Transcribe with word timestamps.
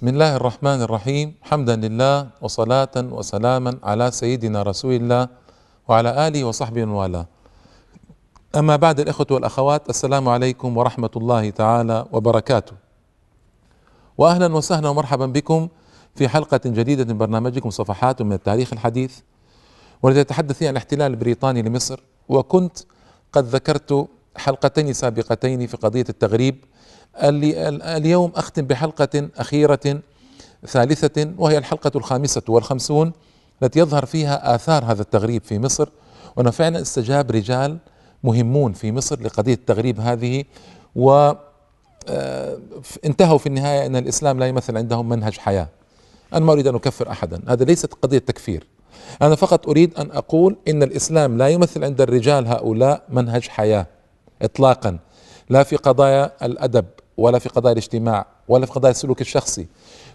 بسم 0.00 0.08
الله 0.08 0.36
الرحمن 0.36 0.82
الرحيم 0.82 1.34
حمدا 1.42 1.76
لله 1.76 2.28
وصلاة 2.40 2.96
وسلاما 2.96 3.78
على 3.84 4.10
سيدنا 4.10 4.62
رسول 4.62 4.92
الله 4.92 5.28
وعلى 5.88 6.28
آله 6.28 6.44
وصحبه 6.44 6.84
والاه 6.84 7.26
أما 8.56 8.76
بعد 8.76 9.00
الإخوة 9.00 9.26
والأخوات 9.30 9.90
السلام 9.90 10.28
عليكم 10.28 10.76
ورحمة 10.76 11.10
الله 11.16 11.50
تعالى 11.50 12.06
وبركاته 12.12 12.72
وأهلا 14.18 14.54
وسهلا 14.54 14.88
ومرحبا 14.88 15.26
بكم 15.26 15.68
في 16.14 16.28
حلقة 16.28 16.60
جديدة 16.64 17.04
من 17.04 17.18
برنامجكم 17.18 17.70
صفحات 17.70 18.22
من 18.22 18.32
التاريخ 18.32 18.72
الحديث 18.72 19.18
والتي 20.02 20.24
تتحدث 20.24 20.62
عن 20.62 20.70
الاحتلال 20.70 21.12
البريطاني 21.12 21.62
لمصر 21.62 22.00
وكنت 22.28 22.78
قد 23.32 23.44
ذكرت 23.44 24.08
حلقتين 24.36 24.92
سابقتين 24.92 25.66
في 25.66 25.76
قضية 25.76 26.06
التغريب 26.08 26.64
اليوم 27.22 28.32
أختم 28.36 28.62
بحلقة 28.62 29.28
أخيرة 29.36 30.00
ثالثة 30.66 31.32
وهي 31.38 31.58
الحلقة 31.58 31.92
الخامسة 31.96 32.42
والخمسون 32.48 33.12
التي 33.62 33.78
يظهر 33.78 34.06
فيها 34.06 34.54
آثار 34.54 34.84
هذا 34.84 35.02
التغريب 35.02 35.42
في 35.44 35.58
مصر. 35.58 35.88
وأنه 36.36 36.50
فعلا 36.50 36.80
استجاب 36.80 37.30
رجال 37.30 37.78
مهمون 38.24 38.72
في 38.72 38.92
مصر 38.92 39.20
لقضية 39.20 39.54
التغريب 39.54 40.00
هذه 40.00 40.44
و 40.96 41.32
آه، 42.08 42.58
انتهوا 43.04 43.38
في 43.38 43.46
النهاية 43.46 43.86
أن 43.86 43.96
الإسلام 43.96 44.38
لا 44.38 44.46
يمثل 44.46 44.76
عندهم 44.76 45.08
منهج 45.08 45.38
حياة. 45.38 45.68
أنا 46.34 46.44
ما 46.44 46.52
أريد 46.52 46.66
أن 46.66 46.74
أكفر 46.74 47.10
أحدا. 47.10 47.40
هذا 47.48 47.64
ليست 47.64 47.94
قضية 47.94 48.18
تكفير. 48.18 48.66
أنا 49.22 49.34
فقط 49.34 49.68
أريد 49.68 49.94
أن 49.94 50.10
أقول 50.10 50.56
إن 50.68 50.82
الإسلام 50.82 51.38
لا 51.38 51.48
يمثل 51.48 51.84
عند 51.84 52.00
الرجال 52.00 52.46
هؤلاء 52.46 53.02
منهج 53.08 53.48
حياة 53.48 53.86
إطلاقا. 54.42 54.98
لا 55.50 55.62
في 55.62 55.76
قضايا 55.76 56.32
الأدب 56.42 56.84
ولا 57.20 57.38
في 57.38 57.48
قضايا 57.48 57.72
الاجتماع 57.72 58.26
ولا 58.48 58.66
في 58.66 58.72
قضايا 58.72 58.90
السلوك 58.90 59.20
الشخصي 59.20 59.66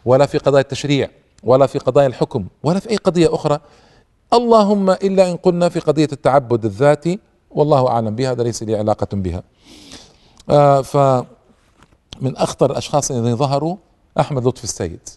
ولا 0.06 0.26
في 0.26 0.38
قضايا 0.38 0.64
التشريع 0.64 1.10
ولا 1.44 1.68
في 1.68 1.80
قضايا 1.80 2.08
الحكم 2.08 2.48
ولا 2.64 2.80
في 2.80 2.90
أي 2.90 2.96
قضية 2.96 3.36
أخرى. 3.36 3.60
اللهم 4.34 4.90
إلا 4.90 5.32
إن 5.32 5.36
قلنا 5.36 5.70
في 5.70 5.80
قضية 5.80 6.08
التعبد 6.12 6.66
الذاتي 6.66 7.20
والله 7.52 7.88
أعلم 7.88 8.16
بها 8.16 8.32
هذا 8.32 8.44
ليس 8.44 8.64
لي 8.64 8.76
علاقة 8.76 9.08
بها. 9.14 9.44
آه 10.50 10.82
فمن 10.82 12.38
أخطر 12.38 12.72
الأشخاص 12.72 13.12
الذين 13.12 13.36
ظهروا 13.36 13.76
أحمد 14.20 14.48
لطفي 14.48 14.64
السيد. 14.64 15.10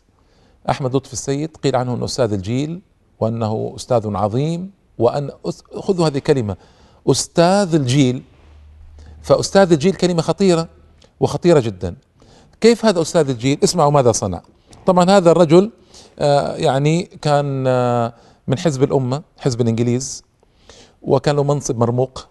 أحمد 0.70 0.97
لطفي 0.97 1.12
السيد 1.12 1.56
قيل 1.56 1.77
عنه 1.77 1.95
أنه 1.95 2.05
أستاذ 2.05 2.33
الجيل 2.33 2.80
وأنه 3.20 3.73
أستاذ 3.77 4.17
عظيم 4.17 4.70
وأن 4.98 5.30
خذوا 5.77 6.06
هذه 6.06 6.17
الكلمة 6.17 6.56
أستاذ 7.11 7.75
الجيل. 7.75 8.23
فأستاذ 9.23 9.73
الجيل 9.73 9.95
كلمة 9.95 10.23
خطيرة. 10.23 10.69
وخطيرة 11.20 11.61
جدا. 11.61 11.94
كيف 12.61 12.84
هذا 12.84 13.00
أستاذ 13.00 13.28
الجيل؟ 13.30 13.58
اسمعوا 13.64 13.91
ماذا 13.91 14.12
صنع. 14.12 14.42
طبعا 14.86 15.11
هذا 15.11 15.30
الرجل 15.30 15.70
آه 16.19 16.56
يعني 16.56 17.02
كان 17.02 17.64
آه 17.66 18.14
من 18.48 18.58
حزب 18.58 18.83
الأمة 18.83 19.22
حزب 19.39 19.61
الإنجليز 19.61 20.22
وكان 21.02 21.36
له 21.36 21.44
منصب 21.44 21.78
مرموق 21.78 22.27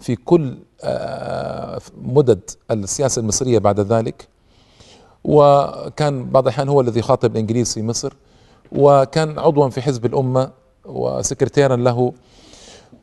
في 0.00 0.16
كل 0.16 0.58
آه 0.82 1.80
مدد 2.02 2.40
السياسة 2.70 3.20
المصرية 3.20 3.58
بعد 3.58 3.80
ذلك. 3.80 4.28
وكان 5.24 6.30
بعض 6.30 6.44
الأحيان 6.44 6.68
هو 6.68 6.80
الذي 6.80 7.02
خاطب 7.02 7.32
الإنجليز 7.32 7.74
في 7.74 7.82
مصر. 7.82 8.12
وكان 8.72 9.38
عضوا 9.38 9.68
في 9.68 9.82
حزب 9.82 10.06
الأمة 10.06 10.50
وسكرتيرا 10.84 11.76
له. 11.76 12.12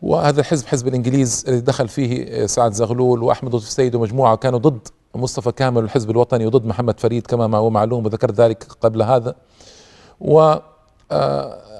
وهذا 0.01 0.39
الحزب 0.39 0.65
حزب 0.67 0.87
الإنجليز 0.87 1.45
الذي 1.47 1.61
دخل 1.61 1.87
فيه 1.87 2.45
سعد 2.45 2.73
زغلول 2.73 3.23
وأحمد 3.23 3.55
لطفي 3.55 3.95
ومجموعة 3.95 4.35
كانوا 4.35 4.59
ضد 4.59 4.87
مصطفى 5.15 5.51
كامل 5.51 5.77
والحزب 5.77 6.09
الوطني 6.09 6.45
وضد 6.45 6.65
محمد 6.65 6.99
فريد 6.99 7.27
كما 7.27 7.57
هو 7.57 7.69
معلوم 7.69 8.05
وذكرت 8.05 8.33
ذلك 8.33 8.63
قبل 8.81 9.01
هذا. 9.01 9.35
و 10.21 10.55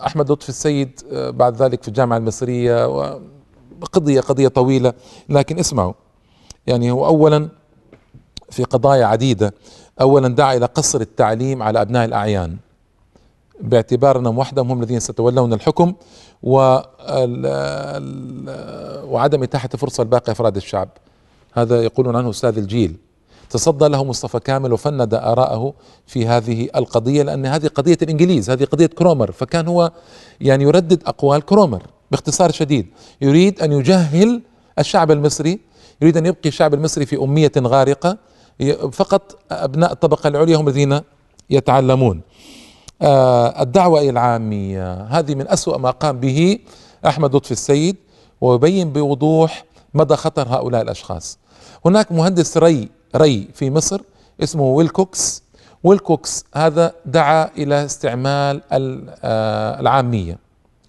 أحمد 0.06 0.32
لطفي 0.32 0.50
السيد 0.50 1.02
بعد 1.12 1.62
ذلك 1.62 1.82
في 1.82 1.88
الجامعة 1.88 2.18
المصرية 2.18 2.88
وقضية 3.82 4.22
قضية 4.22 4.48
طويلة 4.48 4.94
لكن 5.30 5.60
اسمعوا. 5.60 5.94
يعني 6.68 6.92
هو 6.92 7.06
أولا 7.06 7.50
في 8.50 8.64
قضايا 8.64 9.06
عديدة. 9.06 9.54
أولا 10.02 10.28
دعا 10.28 10.54
إلى 10.54 10.66
قصر 10.66 11.02
التعليم 11.02 11.64
على 11.64 11.82
أبناء 11.82 12.06
الأعيان. 12.06 12.58
باعتبار 13.62 14.20
أنهم 14.20 14.38
وحدهم 14.38 14.72
هم 14.72 14.80
الذين 14.80 15.00
سيتولون 15.00 15.54
الحكم 15.54 15.94
وعدم 19.04 19.44
إتاحة 19.44 19.70
فرصة 19.70 20.04
لباقي 20.04 20.32
أفراد 20.32 20.56
الشعب. 20.56 20.90
هذا 21.54 21.84
يقولون 21.84 22.16
عنه 22.16 22.30
أستاذ 22.30 22.58
الجيل. 22.58 22.98
تصدى 23.50 23.88
له 23.88 24.04
مصطفى 24.04 24.40
كامل 24.40 24.74
وفند 24.74 25.14
آراءه 25.14 25.74
في 26.08 26.28
هذه 26.28 26.70
القضية 26.76 27.24
لأن 27.24 27.46
هذه 27.46 27.68
قضية 27.68 27.98
الإنجليز 28.02 28.50
هذه 28.50 28.64
قضية 28.64 28.86
كرومر 28.86 29.32
فكان 29.32 29.68
هو 29.68 29.92
يعني 30.42 30.64
يردد 30.64 31.04
أقوال 31.06 31.42
كرومر 31.42 31.84
باختصار 32.12 32.52
شديد. 32.52 32.88
يريد 33.22 33.62
أن 33.62 33.72
يجهل 33.72 34.42
الشعب 34.80 35.12
المصري 35.12 35.60
يريد 36.02 36.18
أن 36.18 36.26
يبقي 36.26 36.50
الشعب 36.50 36.74
المصري 36.74 37.06
في 37.06 37.18
أمية 37.18 37.52
غارقة 37.58 38.18
فقط 38.92 39.38
أبناء 39.52 39.92
الطبقة 39.92 40.28
العليا 40.28 40.58
هم 40.58 40.68
الذين 40.68 41.02
يتعلمون. 41.50 42.22
آه 43.02 43.62
الدعوة 43.62 44.02
العامية 44.02 44.94
هذه 45.04 45.36
من 45.36 45.48
أسوأ 45.48 45.78
ما 45.78 45.92
قام 45.92 46.20
به 46.20 46.60
أحمد 47.06 47.36
لطفي 47.36 47.52
السيد 47.52 47.96
ويبين 48.42 48.94
بوضوح 48.94 49.66
مدى 49.94 50.16
خطر 50.16 50.48
هؤلاء 50.48 50.82
الأشخاص. 50.82 51.38
هناك 51.86 52.12
مهندس 52.12 52.58
ري 52.58 52.90
ري 53.16 53.48
في 53.54 53.70
مصر 53.70 54.02
اسمه 54.44 54.64
ويلكوكس. 54.64 55.44
ويلكوكس 55.84 56.46
هذا 56.56 56.94
دعا 57.06 57.50
إلى 57.58 57.86
استعمال 57.86 58.62
العامية 59.80 60.38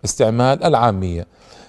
استعمال 0.04 0.64
العامية. 0.64 1.26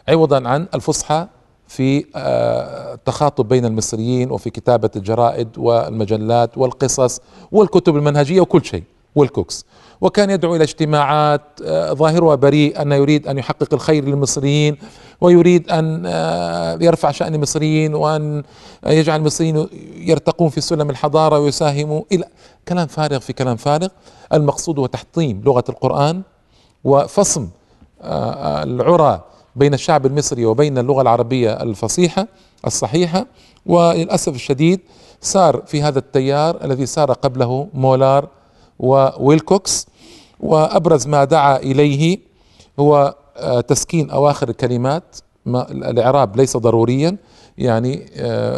عوضا 0.09 0.47
عن 0.47 0.67
الفصحى 0.73 1.28
في 1.67 2.06
التخاطب 2.16 3.47
بين 3.47 3.66
المصريين 3.66 4.31
وفي 4.31 4.50
كتابة 4.50 4.90
الجرائد 4.95 5.57
والمجلات 5.57 6.57
والقصص 6.57 7.19
والكتب 7.51 7.95
المنهجية 7.95 8.41
وكل 8.41 8.66
شيء. 8.66 8.84
ويلكوكس 9.16 9.66
وكان 10.01 10.29
يدعو 10.29 10.55
إلى 10.55 10.63
اجتماعات 10.63 11.41
ظاهرها 11.91 12.35
بريء 12.35 12.81
انه 12.81 12.95
يريد 12.95 13.27
أن 13.27 13.38
يحقق 13.38 13.73
الخير 13.73 14.05
للمصريين 14.05 14.77
ويريد 15.22 15.72
أن 15.72 16.05
يرفع 16.81 17.11
شأن 17.11 17.35
المصريين 17.35 17.95
وأن 17.95 18.44
يجعل 18.85 19.19
المصريين 19.19 19.67
يرتقون 19.95 20.49
في 20.49 20.61
سلم 20.61 20.89
الحضارة 20.89 21.39
ويساهموا 21.39 22.01
إلى 22.11 22.25
كلام 22.67 22.88
فارغ 22.88 23.19
في 23.19 23.33
كلام 23.33 23.55
فارغ. 23.55 23.88
المقصود 24.33 24.79
هو 24.79 24.85
تحطيم 24.85 25.41
لغة 25.45 25.63
القرآن 25.69 26.22
وفصم 26.83 27.49
العرى 28.03 29.22
بين 29.55 29.73
الشعب 29.73 30.05
المصري 30.05 30.45
وبين 30.45 30.78
اللغة 30.78 31.01
العربية 31.01 31.53
الفصيحة 31.53 32.28
الصحيحة. 32.67 33.25
وللأسف 33.66 34.35
الشديد 34.35 34.79
سار 35.22 35.63
في 35.66 35.81
هذا 35.81 35.99
التيار 35.99 36.63
الذي 36.63 36.85
سار 36.85 37.11
قبله 37.11 37.67
مولار 37.73 38.28
وويلكوكس 38.81 39.88
وأبرز 40.40 41.08
ما 41.08 41.24
دعا 41.24 41.58
إليه 41.58 42.19
هو 42.80 43.16
تسكين 43.68 44.09
أواخر 44.09 44.50
الكلمات. 44.50 45.16
ما 45.46 45.72
الإعراب 45.72 46.38
ليس 46.38 46.58
ضروريا 46.58 47.18
يعني 47.58 47.96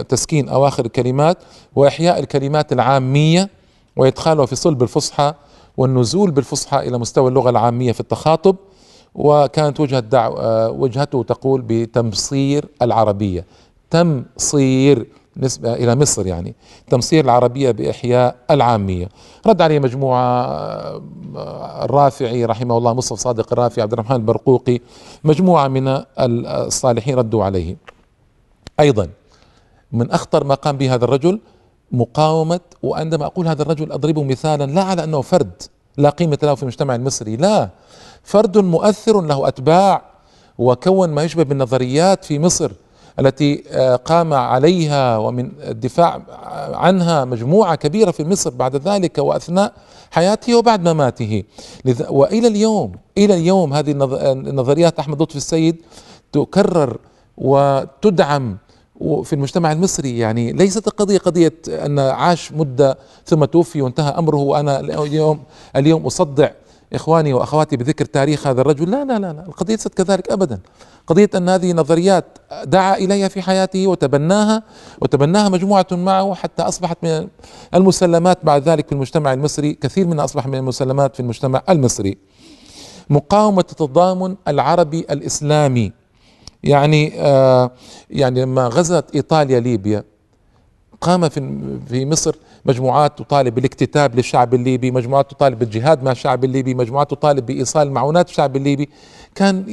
تسكين 0.09 0.49
أواخر 0.49 0.85
الكلمات 0.85 1.37
وإحياء 1.75 2.19
الكلمات 2.19 2.73
العامية 2.73 3.49
وادخالها 3.95 4.45
في 4.45 4.55
صلب 4.55 4.83
الفصحى 4.83 5.33
والنزول 5.77 6.31
بالفصحى 6.31 6.79
إلى 6.79 6.97
مستوى 6.97 7.29
اللغة 7.29 7.49
العامية 7.49 7.91
في 7.91 7.99
التخاطب. 7.99 8.55
وكانت 9.15 9.79
وجهة 9.79 9.99
دعوة 9.99 10.69
وجهته 10.69 11.23
تقول 11.23 11.63
بتمصير 11.67 12.65
العربية. 12.81 13.45
تمصير 13.89 15.07
نسبة 15.37 15.73
إلى 15.73 15.95
مصر 15.95 16.27
يعني. 16.27 16.55
تمصير 16.89 17.25
العربية 17.25 17.71
بإحياء 17.71 18.35
العامية. 18.51 19.09
رد 19.47 19.61
عليه 19.61 19.79
مجموعة 19.79 20.47
الرافعي 21.85 22.45
رحمه 22.45 22.77
الله 22.77 22.93
مصطفى 22.93 23.21
صادق 23.21 23.53
الرافعي 23.53 23.83
عبد 23.83 23.93
الرحمن 23.93 24.15
البرقوقي 24.15 24.79
مجموعة 25.23 25.67
من 25.67 26.03
الصالحين 26.19 27.15
ردوا 27.15 27.43
عليه. 27.43 27.75
أيضا 28.79 29.09
من 29.91 30.11
أخطر 30.11 30.43
ما 30.43 30.55
قام 30.55 30.77
به 30.77 30.95
هذا 30.95 31.05
الرجل 31.05 31.39
مقاومة 31.91 32.59
وعندما 32.83 33.25
أقول 33.25 33.47
هذا 33.47 33.61
الرجل 33.61 33.91
أضربه 33.91 34.23
مثالا 34.23 34.71
لا 34.71 34.83
على 34.83 35.03
أنه 35.03 35.21
فرد 35.21 35.61
لا 35.97 36.09
قيمة 36.09 36.37
له 36.43 36.55
في 36.55 36.63
المجتمع 36.63 36.95
المصري 36.95 37.35
لا. 37.35 37.69
فرد 38.23 38.57
مؤثر 38.57 39.21
له 39.21 39.47
أتباع 39.47 40.01
وكون 40.57 41.09
ما 41.09 41.23
يشبه 41.23 41.43
بالنظريات 41.43 42.25
في 42.25 42.39
مصر. 42.39 42.71
التي 43.19 43.55
قام 44.05 44.33
عليها 44.33 45.17
ومن 45.17 45.51
الدفاع 45.67 46.21
عنها 46.73 47.25
مجموعة 47.25 47.75
كبيرة 47.75 48.11
في 48.11 48.23
مصر 48.23 48.49
بعد 48.49 48.75
ذلك 48.75 49.17
وأثناء 49.17 49.73
حياته 50.11 50.55
وبعد 50.55 50.87
مماته. 50.89 51.43
وإلى 52.09 52.47
اليوم 52.47 52.91
إلى 53.17 53.33
اليوم 53.33 53.73
هذه 53.73 53.91
النظريات 54.21 54.99
أحمد 54.99 55.21
لطفي 55.21 55.35
السيد 55.35 55.75
تكرر 56.31 56.97
وتدعم 57.37 58.57
وفي 58.99 59.33
المجتمع 59.33 59.71
المصري. 59.71 60.17
يعني 60.17 60.51
ليست 60.51 60.87
القضية 60.87 61.17
قضية 61.17 61.53
أن 61.67 61.99
عاش 61.99 62.51
مدة 62.51 62.97
ثم 63.25 63.45
توفي 63.45 63.81
وانتهى 63.81 64.09
أمره 64.09 64.37
وأنا 64.37 64.79
اليوم 64.79 65.39
اليوم 65.75 66.05
أصدع 66.05 66.49
إخواني 66.95 67.33
وأخواتي 67.33 67.77
بذكر 67.77 68.05
تاريخ 68.05 68.47
هذا 68.47 68.61
الرجل. 68.61 68.91
لا 68.91 69.05
لا 69.05 69.19
لا, 69.19 69.33
لا. 69.33 69.45
القضية 69.47 69.73
ليست 69.73 69.93
كذلك 69.93 70.31
أبدا. 70.31 70.59
قضية 71.07 71.29
أن 71.35 71.49
هذه 71.49 71.73
نظريات 71.73 72.25
دعا 72.65 72.95
إليها 72.95 73.27
في 73.27 73.41
حياته 73.41 73.87
وتبناها 73.87 74.63
وتبناها 75.01 75.49
مجموعة 75.49 75.87
معه 75.91 76.33
حتى 76.33 76.63
أصبحت 76.63 76.97
من 77.03 77.27
المسلمات 77.73 78.45
بعد 78.45 78.69
ذلك 78.69 78.87
في 78.87 78.91
المجتمع 78.91 79.33
المصري 79.33 79.73
كثير 79.73 80.07
منها 80.07 80.25
أصبح 80.25 80.47
من 80.47 80.55
المسلمات 80.55 81.15
في 81.15 81.19
المجتمع 81.19 81.61
المصري. 81.69 82.17
مقاومة 83.09 83.65
التضامن 83.71 84.35
العربي 84.47 84.99
الإسلامي. 84.99 85.91
يعني 86.63 87.13
آه 87.21 87.71
يعني 88.09 88.41
لما 88.41 88.67
غزت 88.67 89.05
إيطاليا 89.15 89.59
ليبيا 89.59 90.03
قام 91.03 91.29
في 91.29 91.69
في 91.87 92.05
مصر 92.05 92.35
مجموعات 92.65 93.19
تطالب 93.19 93.55
بالاكتتاب 93.55 94.15
للشعب 94.15 94.53
الليبي، 94.53 94.91
مجموعات 94.91 95.31
تطالب 95.31 95.59
بالجهاد 95.59 96.03
مع 96.03 96.11
الشعب 96.11 96.43
الليبي، 96.43 96.73
مجموعات 96.73 97.11
تطالب 97.11 97.45
بإيصال 97.45 97.91
معونات 97.91 98.29
الشعب 98.29 98.55
الليبي، 98.55 98.89
كان 99.35 99.65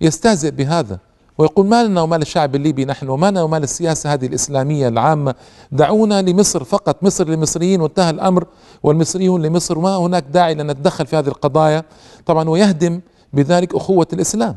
يستهزئ 0.00 0.50
بهذا 0.50 0.98
ويقول 1.38 1.66
ما 1.66 1.84
لنا 1.84 2.02
ومال 2.02 2.22
الشعب 2.22 2.54
الليبي 2.54 2.84
نحن 2.84 3.08
وما 3.08 3.30
لنا 3.30 3.42
ومال 3.42 3.62
السياسة 3.62 4.12
هذه 4.12 4.26
الإسلامية 4.26 4.88
العامة. 4.88 5.34
دعونا 5.72 6.22
لمصر 6.22 6.64
فقط 6.64 7.04
مصر 7.04 7.28
للمصريين 7.28 7.80
وانتهى 7.80 8.10
الأمر. 8.10 8.44
والمصريون 8.82 9.42
لمصر 9.42 9.78
وما 9.78 9.96
هناك 9.96 10.24
داعي 10.32 10.54
لأن 10.54 10.70
نتدخل 10.70 11.06
في 11.06 11.16
هذه 11.16 11.28
القضايا. 11.28 11.84
طبعا 12.26 12.48
ويهدم 12.48 13.00
بذلك 13.32 13.74
أخوة 13.74 14.06
الإسلام 14.12 14.56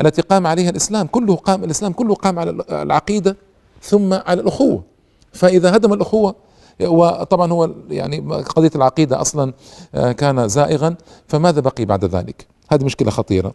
التي 0.00 0.22
قام 0.22 0.46
عليها 0.46 0.70
الإسلام 0.70 1.06
كله 1.06 1.36
قام 1.36 1.64
الإسلام 1.64 1.92
كله 1.92 2.14
قام 2.14 2.38
على 2.38 2.50
العقيدة 2.70 3.36
ثم 3.82 4.12
على 4.12 4.40
الأخوة. 4.40 4.89
فإذا 5.32 5.76
هدم 5.76 5.92
الأخوة 5.92 6.34
وطبعا 6.80 7.52
هو 7.52 7.70
يعني 7.90 8.18
قضية 8.42 8.70
العقيدة 8.74 9.20
أصلا 9.20 9.52
آه، 9.94 10.12
كان 10.12 10.48
زائغا 10.48 10.96
فماذا 11.28 11.60
بقي 11.60 11.84
بعد 11.84 12.04
ذلك؟ 12.04 12.46
هذه 12.68 12.84
مشكلة 12.84 13.10
خطيرة. 13.10 13.54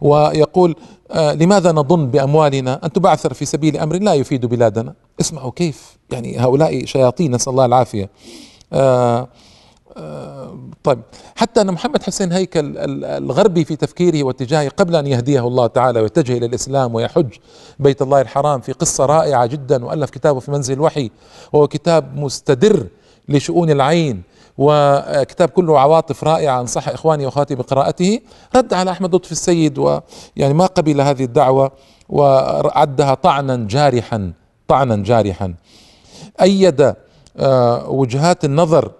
ويقول 0.00 0.76
آه 1.10 1.32
لماذا 1.32 1.72
نظن 1.72 2.06
بأموالنا 2.06 2.80
أن 2.84 2.92
تبعثر 2.92 3.34
في 3.34 3.44
سبيل 3.44 3.76
أمر 3.76 3.96
لا 3.96 4.14
يفيد 4.14 4.46
بلادنا؟ 4.46 4.94
اسمعوا 5.20 5.50
كيف 5.56 5.96
يعني 6.12 6.38
هؤلاء 6.38 6.84
شياطين 6.84 7.34
نسأل 7.34 7.52
الله 7.52 7.64
العافية. 7.64 8.10
آه 8.72 9.28
طيب 10.84 11.00
حتى 11.36 11.60
أن 11.60 11.72
محمد 11.72 12.02
حسين 12.02 12.32
هيكل 12.32 12.78
الغربي 13.04 13.64
في 13.64 13.76
تفكيره 13.76 14.22
واتجاهه 14.22 14.68
قبل 14.68 14.96
أن 14.96 15.06
يهديه 15.06 15.46
الله 15.46 15.66
تعالى 15.66 16.00
ويتجه 16.00 16.36
إلى 16.36 16.46
الإسلام 16.46 16.94
ويحج 16.94 17.28
بيت 17.78 18.02
الله 18.02 18.20
الحرام 18.20 18.60
في 18.60 18.72
قصة 18.72 19.06
رائعة 19.06 19.46
جدا 19.46 19.84
وألف 19.84 20.10
كتابه 20.10 20.40
في 20.40 20.50
منزل 20.50 20.74
الوحي 20.74 21.10
وهو 21.52 21.68
كتاب 21.68 22.16
مستدر 22.16 22.86
لشؤون 23.28 23.70
العين 23.70 24.22
وكتاب 24.58 25.48
كله 25.48 25.80
عواطف 25.80 26.24
رائعة 26.24 26.60
أنصح 26.60 26.88
إخواني 26.88 27.26
وأخواتي 27.26 27.54
بقراءته 27.54 28.20
رد 28.56 28.74
على 28.74 28.90
أحمد 28.90 29.14
لطفي 29.14 29.32
السيد 29.32 29.78
ويعني 29.78 30.54
ما 30.54 30.66
قبل 30.66 31.00
هذه 31.00 31.24
الدعوة 31.24 31.72
وعدها 32.08 33.14
طعنا 33.14 33.56
جارحا 33.56 34.32
طعنا 34.68 34.96
جارحا. 34.96 35.54
أيد 36.42 36.94
آه، 37.36 37.90
وجهات 37.90 38.44
النظر 38.44 38.92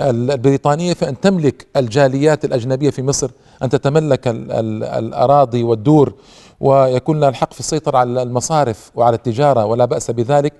البريطانية 0.00 0.94
فأن 0.94 1.20
تملك 1.20 1.66
الجاليات 1.76 2.44
الأجنبية 2.44 2.90
في 2.90 3.02
مصر 3.02 3.30
أن 3.62 3.68
تتملك 3.68 4.28
الأراضي 4.28 5.62
والدور 5.62 6.14
ويكون 6.60 7.20
لها 7.20 7.28
الحق 7.28 7.52
في 7.52 7.60
السيطرة 7.60 7.98
على 7.98 8.22
المصارف 8.22 8.90
وعلى 8.94 9.16
التجارة 9.16 9.64
ولا 9.64 9.84
بأس 9.84 10.10
بذلك. 10.10 10.52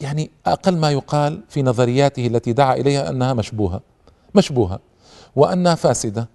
يعني 0.00 0.30
أقل 0.46 0.76
ما 0.76 0.90
يقال 0.90 1.40
في 1.48 1.62
نظرياته 1.62 2.26
التي 2.26 2.52
دعا 2.52 2.74
إليها 2.74 3.10
أنها 3.10 3.32
مشبوهة 3.34 3.80
مشبوهة 4.34 4.80
وأنها 5.36 5.74
فاسدة 5.74 6.28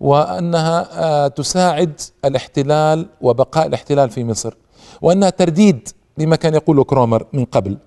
وأنها 0.00 0.88
آه، 0.92 1.28
تساعد 1.28 2.00
الاحتلال 2.24 3.06
وبقاء 3.20 3.66
الاحتلال 3.66 4.10
في 4.10 4.24
مصر 4.24 4.54
وأنها 5.02 5.30
ترديد 5.30 5.88
لما 6.18 6.36
كان 6.36 6.54
يقوله 6.54 6.84
كرومر 6.84 7.26
من 7.32 7.44
قبل. 7.44 7.78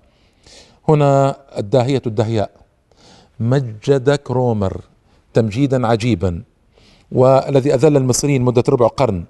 هنا 0.88 1.36
الداهية 1.58 2.02
الدهياء. 2.06 2.50
مجد 3.40 4.10
كرومر 4.10 4.80
تمجيدا 5.34 5.86
عجيبا. 5.86 6.42
والذي 7.12 7.74
أذل 7.74 7.96
المصريين 7.96 8.42
مدة 8.42 8.64
ربع 8.68 8.86
قرن. 8.86 9.24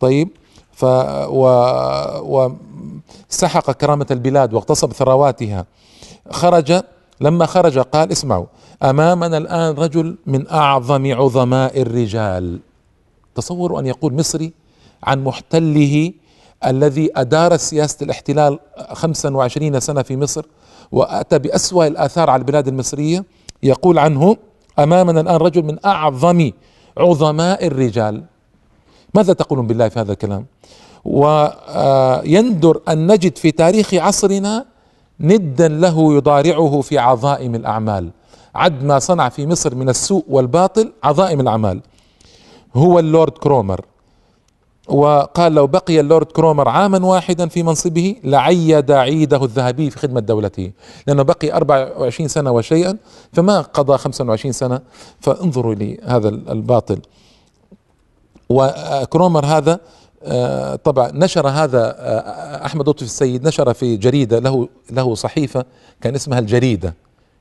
طيب 0.00 0.28
ف 0.72 0.84
و, 1.28 1.42
و 2.20 2.52
سحق 3.28 3.70
كرامة 3.70 4.06
البلاد 4.10 4.54
واغتصب 4.54 4.92
ثرواتها. 4.92 5.66
خرج 6.30 6.82
لما 7.20 7.46
خرج 7.46 7.78
قال 7.78 8.12
اسمعوا 8.12 8.46
أمامنا 8.82 9.38
الآن 9.38 9.74
رجل 9.74 10.16
من 10.26 10.48
أعظم 10.48 11.14
عظماء 11.14 11.82
الرجال. 11.82 12.60
تصوروا 13.34 13.80
أن 13.80 13.86
يقول 13.86 14.14
مصري 14.14 14.52
عن 15.02 15.24
محتله 15.24 16.12
الذي 16.66 17.10
أدار 17.16 17.56
سياسة 17.56 18.04
الاحتلال 18.04 18.58
25 18.92 19.80
سنة 19.80 20.02
في 20.02 20.16
مصر 20.16 20.46
وأتى 20.92 21.38
بأسوأ 21.38 21.86
الآثار 21.86 22.30
على 22.30 22.40
البلاد 22.40 22.68
المصرية؟ 22.68 23.24
يقول 23.62 23.98
عنه 23.98 24.36
أمامنا 24.78 25.20
الآن 25.20 25.36
رجل 25.36 25.62
من 25.62 25.76
أعظم 25.84 26.50
عظماء 26.98 27.66
الرجال. 27.66 28.24
ماذا 29.14 29.32
تقولون 29.32 29.66
بالله 29.66 29.88
في 29.88 30.00
هذا 30.00 30.12
الكلام؟ 30.12 30.46
ويندر 31.04 32.80
أن 32.88 33.12
نجد 33.12 33.38
في 33.38 33.50
تاريخ 33.50 33.94
عصرنا 33.94 34.64
ندا 35.20 35.68
له 35.68 36.14
يضارعه 36.14 36.80
في 36.80 36.98
عظائم 36.98 37.54
الأعمال. 37.54 38.10
عد 38.54 38.84
ما 38.84 38.98
صنع 38.98 39.28
في 39.28 39.46
مصر 39.46 39.74
من 39.74 39.88
السوء 39.88 40.24
والباطل 40.28 40.92
عظائم 41.04 41.40
الأعمال. 41.40 41.80
هو 42.74 42.98
اللورد 42.98 43.32
كرومر. 43.32 43.80
وقال 44.88 45.54
لو 45.54 45.66
بقي 45.66 46.00
اللورد 46.00 46.26
كرومر 46.26 46.68
عاما 46.68 47.06
واحدا 47.06 47.48
في 47.48 47.62
منصبه 47.62 48.16
لعيد 48.24 48.90
عيده 48.90 49.44
الذهبي 49.44 49.90
في 49.90 49.98
خدمة 49.98 50.20
دولته. 50.20 50.70
لأنه 51.06 51.22
بقي 51.22 51.52
24 51.52 52.28
سنة 52.28 52.50
وشيئا 52.50 52.96
فما 53.32 53.60
قضى 53.60 53.98
25 53.98 54.52
سنة 54.52 54.80
فانظروا 55.20 55.74
لهذا 55.74 56.28
الباطل. 56.28 56.98
وكرومر 58.48 59.46
هذا 59.46 59.80
آه، 60.22 60.76
طبعا 60.76 61.10
نشر 61.14 61.48
هذا 61.48 61.96
آه، 61.98 62.66
أحمد 62.66 62.88
لطفي 62.88 63.04
السيد 63.04 63.46
نشر 63.46 63.74
في 63.74 63.96
جريدة 63.96 64.38
له 64.38 64.68
له 64.90 65.14
صحيفة 65.14 65.64
كان 66.00 66.14
اسمها 66.14 66.38
الجريدة 66.38 66.94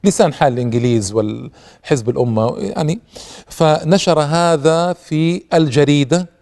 لسان 0.04 0.34
حال 0.34 0.54
الإنجليز 0.54 1.14
والحزب 1.14 2.10
الأمة 2.10 2.58
يعني. 2.58 3.00
فنشر 3.48 4.20
هذا 4.20 4.94
في 4.94 5.44
الجريدة 5.54 6.35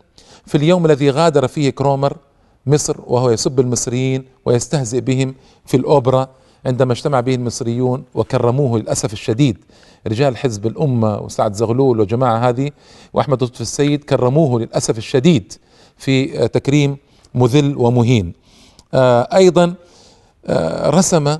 في 0.45 0.55
اليوم 0.57 0.85
الذي 0.85 1.09
غادر 1.09 1.47
فيه 1.47 1.69
كرومر 1.69 2.17
مصر 2.65 2.97
وهو 3.07 3.29
يسب 3.29 3.59
المصريين 3.59 4.25
ويستهزئ 4.45 5.01
بهم 5.01 5.35
في 5.65 5.77
الأوبرا 5.77 6.29
عندما 6.65 6.93
اجتمع 6.93 7.19
به 7.19 7.35
المصريون 7.35 8.03
وكرموه 8.15 8.79
للأسف 8.79 9.13
الشديد. 9.13 9.57
رجال 10.07 10.37
حزب 10.37 10.67
الأمة 10.67 11.19
وسعد 11.19 11.53
زغلول 11.53 11.99
وجماعة 11.99 12.49
هذه 12.49 12.71
وأحمد 13.13 13.43
لطفي 13.43 13.61
السيد 13.61 14.03
كرموه 14.03 14.59
للأسف 14.59 14.97
الشديد 14.97 15.53
في 15.97 16.47
تكريم 16.47 16.97
مذل 17.35 17.77
ومهين. 17.77 18.33
آه، 18.93 19.29
أيضا 19.35 19.73
آه، 20.45 20.89
رسم 20.89 21.37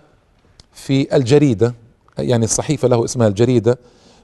في 0.74 1.16
الجريدة 1.16 1.76
يعني 2.18 2.46
الصحيفة 2.46 2.88
له 2.88 3.06
اسمها 3.06 3.28
الجريدة 3.28 3.78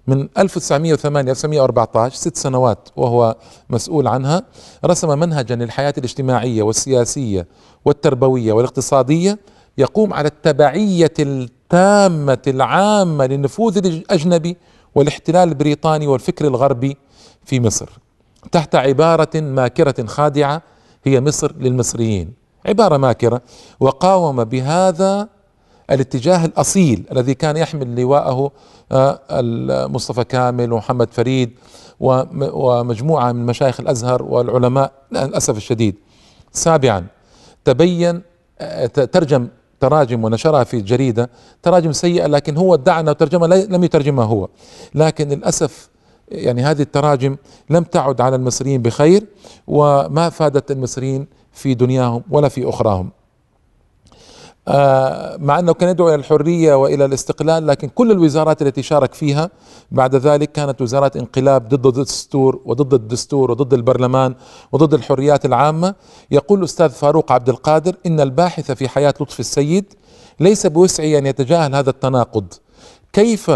من 0.10 0.30
1908 0.38 1.32
1914 1.32 2.16
ست 2.16 2.38
سنوات 2.38 2.90
وهو 2.96 3.36
مسؤول 3.70 4.08
عنها 4.08 4.44
رسم 4.86 5.20
منهجا 5.20 5.56
للحياة 5.56 5.94
الاجتماعية 5.98 6.64
والسياسية 6.64 7.48
والتربوية 7.86 8.54
والاقتصادية 8.54 9.40
يقوم 9.78 10.14
على 10.14 10.28
التبعية 10.28 11.14
التامة 11.20 12.42
العامة 12.48 13.26
للنفوذ 13.26 13.78
الأجنبي 13.78 14.58
والاحتلال 14.96 15.50
البريطاني 15.50 16.08
والفكر 16.08 16.48
الغربي 16.48 16.98
في 17.46 17.60
مصر 17.60 17.90
تحت 18.52 18.76
عبارة 18.76 19.40
ماكرة 19.42 20.06
خادعة 20.06 20.62
هي 21.04 21.22
مصر 21.22 21.56
للمصريين. 21.60 22.34
عبارة 22.66 22.98
ماكرة 22.98 23.42
وقاوم 23.80 24.44
بهذا 24.44 25.30
الاتجاه 25.92 26.46
الأصيل 26.46 27.04
الذي 27.12 27.34
كان 27.34 27.58
يحمل 27.58 28.02
لواءه 28.02 28.52
آه، 28.92 29.20
مصطفى 29.88 30.24
كامل 30.24 30.74
ومحمد 30.74 31.14
فريد 31.14 31.52
ومجموعة 32.00 33.32
من 33.32 33.46
مشايخ 33.46 33.80
الأزهر 33.80 34.24
والعلماء 34.24 34.92
للأسف 35.12 35.58
الشديد. 35.58 35.96
سابعا 36.52 37.06
تبين 37.66 38.22
آه، 38.60 38.86
ترجم 38.86 39.48
تراجم 39.80 40.24
ونشرها 40.24 40.64
في 40.64 40.82
جريدة 40.82 41.30
تراجم 41.64 41.92
سيئة 41.92 42.28
لكن 42.28 42.58
هو 42.58 42.74
ادعى 42.74 43.00
أنه 43.00 43.12
ترجمها 43.14 43.48
لم 43.48 43.84
يترجمها 43.84 44.26
هو. 44.26 44.48
لكن 44.96 45.30
للأسف 45.30 45.90
يعني 46.32 46.64
هذه 46.64 46.82
التراجم 46.82 47.38
لم 47.70 47.84
تعد 47.84 48.22
على 48.22 48.36
المصريين 48.36 48.82
بخير 48.82 49.26
وما 49.68 50.30
فادت 50.30 50.72
المصريين 50.72 51.28
في 51.52 51.74
دنياهم 51.74 52.24
ولا 52.30 52.50
في 52.50 52.70
أخراهم. 52.70 53.06
آه، 53.06 53.19
مع 55.40 55.60
أنه 55.60 55.74
كان 55.74 55.90
يدعو 55.90 56.08
إلى 56.08 56.16
الحرية 56.16 56.74
وإلى 56.74 57.06
الاستقلال 57.06 57.68
لكن 57.68 57.88
كل 57.88 58.12
الوزارات 58.12 58.62
التي 58.62 58.82
شارك 58.82 59.14
فيها 59.14 59.50
بعد 59.92 60.16
ذلك 60.16 60.52
كانت 60.52 60.82
وزارات 60.82 61.18
انقلاب 61.18 61.70
ضد 61.70 61.86
الدستور 61.86 62.62
وضد 62.66 62.94
الدستور 62.94 63.52
وضد 63.52 63.74
البرلمان 63.74 64.36
وضد 64.72 64.94
الحريات 64.94 65.46
العامة. 65.46 65.96
يقول 66.32 66.60
الاستاذ 66.60 66.90
فاروق 66.90 67.32
عبد 67.32 67.50
القادر 67.50 67.96
إن 68.06 68.20
الباحث 68.20 68.72
في 68.72 68.90
حياة 68.90 69.14
لطفي 69.22 69.40
السيد 69.40 69.94
ليس 70.40 70.68
بوسعه 70.68 71.18
أن 71.18 71.26
يتجاهل 71.26 71.76
هذا 71.76 71.90
التناقض. 71.90 72.54
كيف 73.14 73.52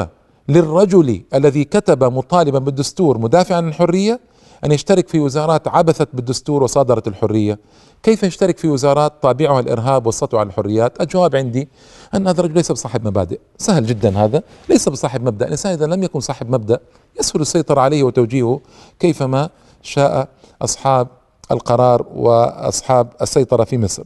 للرجل 0.49 1.21
الذي 1.33 1.63
كتب 1.63 2.03
مطالبا 2.03 2.59
بالدستور 2.59 3.17
مدافعا 3.17 3.57
عن 3.57 3.67
الحرية 3.67 4.19
أن 4.65 4.71
يشترك 4.71 5.07
في 5.07 5.19
وزارات 5.19 5.67
عبثت 5.67 6.07
بالدستور 6.13 6.63
وصادرت 6.63 7.07
الحرية 7.07 7.59
كيف 8.03 8.23
يشترك 8.23 8.57
في 8.57 8.67
وزارات 8.67 9.13
طابعها 9.21 9.59
الإرهاب 9.59 10.05
والسطو 10.05 10.37
على 10.37 10.47
الحريات؟ 10.47 11.01
الجواب 11.01 11.35
عندي 11.35 11.69
أن 12.15 12.27
هذا 12.27 12.39
الرجل 12.39 12.55
ليس 12.55 12.71
بصاحب 12.71 13.07
مبادئ، 13.07 13.39
سهل 13.57 13.85
جدا 13.85 14.17
هذا، 14.17 14.43
ليس 14.69 14.89
بصاحب 14.89 15.21
مبدأ، 15.21 15.45
الانسان 15.45 15.71
إذا 15.73 15.85
لم 15.85 16.03
يكن 16.03 16.19
صاحب 16.19 16.49
مبدأ 16.49 16.79
يسهل 17.19 17.41
السيطرة 17.41 17.81
عليه 17.81 18.03
وتوجيهه 18.03 18.61
كيفما 18.99 19.49
شاء 19.81 20.27
أصحاب 20.61 21.07
القرار 21.51 22.05
وأصحاب 22.15 23.07
السيطرة 23.21 23.63
في 23.63 23.77
مصر. 23.77 24.03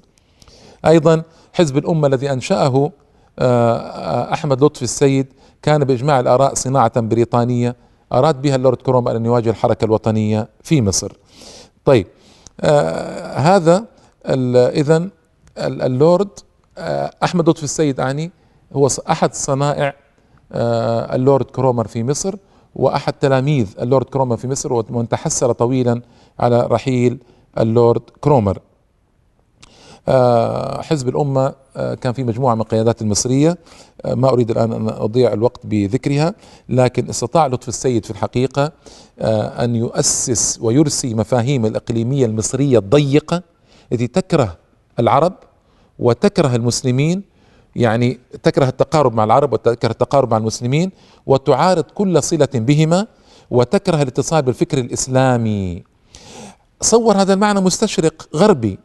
أيضا 0.85 1.23
حزب 1.53 1.77
الأمة 1.77 2.07
الذي 2.07 2.31
أنشأه 2.31 2.91
آه، 3.39 4.33
أحمد 4.33 4.63
لطفي 4.63 4.83
السيد 4.83 5.33
كان 5.61 5.83
بإجماع 5.83 6.19
الآراء 6.19 6.53
صناعة 6.53 7.01
بريطانية 7.01 7.75
أراد 8.13 8.41
بها 8.41 8.55
اللورد 8.55 8.77
كرومر 8.77 9.07
أن 9.07 9.25
يواجه 9.25 9.49
الحركة 9.49 9.85
الوطنية 9.85 10.47
في 10.63 10.81
مصر. 10.81 11.11
طيب 11.85 12.07
آه 12.61 13.37
هذا 13.37 13.85
اذا 14.69 15.09
اللورد 15.57 16.29
آه 16.77 17.11
أحمد 17.23 17.49
لطفي 17.49 17.63
السيد 17.63 17.99
أعني 17.99 18.31
هو 18.73 18.87
أحد 19.11 19.33
صنائع 19.33 19.95
آه 20.51 21.15
اللورد 21.15 21.45
كرومر 21.45 21.87
في 21.87 22.03
مصر 22.03 22.35
وأحد 22.75 23.13
تلاميذ 23.13 23.75
اللورد 23.81 24.05
كرومر 24.05 24.37
في 24.37 24.47
مصر 24.47 24.73
وممن 24.74 25.09
تحسر 25.09 25.51
طويلا 25.51 26.01
على 26.39 26.67
رحيل 26.71 27.17
اللورد 27.57 28.01
كرومر 28.21 28.59
حزب 30.81 31.09
الأمة 31.09 31.53
آه، 31.77 31.93
كان 31.93 32.13
في 32.13 32.23
مجموعة 32.23 32.55
من 32.55 32.61
القيادات 32.61 33.01
المصرية 33.01 33.57
آه، 34.05 34.13
ما 34.13 34.29
أريد 34.29 34.51
الآن 34.51 34.73
أن 34.73 34.89
أضيع 34.89 35.33
الوقت 35.33 35.65
بذكرها 35.65 36.33
لكن 36.69 37.09
استطاع 37.09 37.47
لطف 37.47 37.67
السيد 37.67 38.05
في 38.05 38.11
الحقيقة 38.11 38.71
أن 39.19 39.75
يؤسس 39.75 40.59
ويرسي 40.61 41.13
مفاهيم 41.13 41.65
الإقليمية 41.65 42.25
المصرية 42.25 42.77
الضيقة 42.79 43.43
التي 43.91 44.07
تكره 44.07 44.57
العرب 44.99 45.33
وتكره 45.99 46.55
المسلمين 46.55 47.23
يعني 47.75 48.19
تكره 48.43 48.65
التقارب 48.65 49.13
مع 49.13 49.23
العرب 49.23 49.53
وتكره 49.53 49.91
التقارب 49.91 50.31
مع 50.31 50.37
المسلمين 50.37 50.91
وتعارض 51.25 51.83
كل 51.83 52.23
صلة 52.23 52.49
بهما 52.53 53.07
وتكره 53.51 54.01
الاتصال 54.01 54.41
بالفكر 54.41 54.77
الإسلامي. 54.77 55.83
صور 56.81 57.17
هذا 57.17 57.33
المعنى 57.33 57.61
مستشرق 57.61 58.29
غربي. 58.35 58.79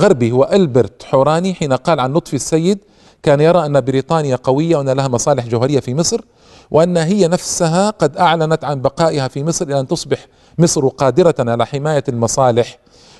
غربي 0.00 0.32
هو 0.32 0.48
ألبرت 0.52 1.02
حوراني 1.02 1.54
حين 1.54 1.72
قال 1.72 2.00
عن 2.00 2.12
لطفي 2.12 2.36
السيد 2.36 2.78
كان 3.22 3.40
يرى 3.40 3.66
أن 3.66 3.80
بريطانيا 3.80 4.36
قوية 4.36 4.76
وأن 4.76 4.88
لها 4.88 5.08
مصالح 5.08 5.46
جوهرية 5.46 5.80
في 5.80 5.94
مصر 5.94 6.20
وأن 6.70 6.96
هي 6.96 7.28
نفسها 7.28 7.90
قد 7.90 8.16
أعلنت 8.16 8.64
عن 8.64 8.80
بقائها 8.80 9.28
في 9.28 9.44
مصر 9.44 9.66
إلى 9.66 9.80
أن 9.80 9.86
تصبح 9.86 10.26
مصر 10.58 10.88
قادرة 10.88 11.34
على 11.38 11.66
حماية 11.66 12.04
المصالح 12.08 12.78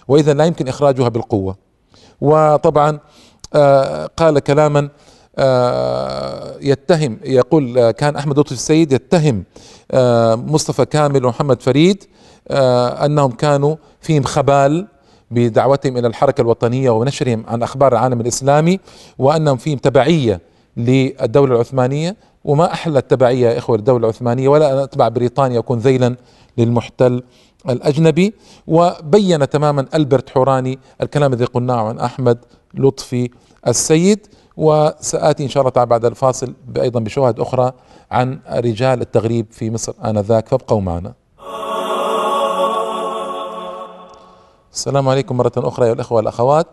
وإذا 0.09 0.35
لا 0.35 0.45
يمكن 0.45 0.69
إخراجها 0.69 1.09
بالقوة. 1.09 1.57
وطبعا 2.21 2.99
آه 3.55 4.07
قال 4.17 4.39
كلاما 4.39 4.89
آه 5.39 6.57
يتهم 6.61 7.19
يقول 7.25 7.79
آه 7.79 7.91
كان 7.91 8.17
أحمد 8.17 8.39
لطفي 8.39 8.53
السيد 8.53 8.93
يتهم 8.93 9.45
مصطفى 10.53 10.85
كامل 10.85 11.25
ومحمد 11.25 11.63
فريد 11.63 12.05
أنهم 12.51 13.31
كانوا 13.31 13.77
فيهم 14.01 14.23
خبال 14.23 14.87
بدعوتهم 15.33 15.97
إلى 15.97 16.07
الحركة 16.07 16.41
الوطنية 16.41 16.91
ونشرهم 16.91 17.45
عن 17.49 17.63
أخبار 17.63 17.93
العالم 17.93 18.21
الإسلامي 18.21 18.81
وأنهم 19.19 19.57
فيهم 19.57 19.79
تبعية 19.79 20.41
للدولة 20.77 21.55
العثمانية 21.55 22.17
وما 22.45 22.73
أحلى 22.73 22.99
التبعيه 22.99 23.49
يا 23.49 23.59
إخوة 23.59 23.77
للدولة 23.77 24.05
العثمانية 24.05 24.49
ولا 24.49 24.73
أن 24.73 24.79
أتبع 24.79 25.09
بريطانيا 25.09 25.59
أكون 25.59 25.79
ذيلا 25.79 26.17
للمحتل 26.59 27.23
الأجنبي. 27.69 28.35
وبين 28.67 29.49
تماما 29.49 29.87
ألبرت 29.95 30.31
حوراني 30.31 30.79
الكلام 31.03 31.33
الذي 31.33 31.45
قلناه 31.45 31.89
عن 31.89 31.99
أحمد 31.99 32.39
لطفي 32.75 33.31
السيد. 33.69 34.27
وسآتي 34.57 35.45
إن 35.45 35.49
شاء 35.49 35.61
الله 35.61 35.71
تعالى 35.71 35.91
بعد 35.91 36.05
الفاصل 36.05 36.55
أيضا 36.77 37.01
بشواهد 37.01 37.41
أخرى 37.41 37.73
عن 38.11 38.39
رجال 38.51 39.01
التغريب 39.01 39.47
في 39.51 39.71
مصر 39.71 39.93
آنذاك. 40.05 40.49
فابقوا 40.49 40.81
معنا. 40.81 41.22
السلام 44.73 45.09
عليكم 45.09 45.37
مرة 45.37 45.53
أخرى 45.57 45.87
أيها 45.87 45.95
الأخوة 45.95 46.17
والأخوات. 46.17 46.67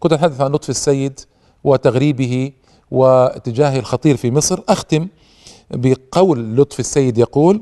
كنت 0.00 0.12
أتحدث 0.12 0.40
عن 0.40 0.52
لطف 0.52 0.70
السيد 0.70 1.20
وتغريبه 1.64 2.52
واتجاهه 2.90 3.78
الخطير 3.78 4.16
في 4.16 4.30
مصر. 4.30 4.60
أختم 4.68 5.08
بقول 5.70 6.56
لطف 6.56 6.80
السيد 6.80 7.18
يقول 7.18 7.60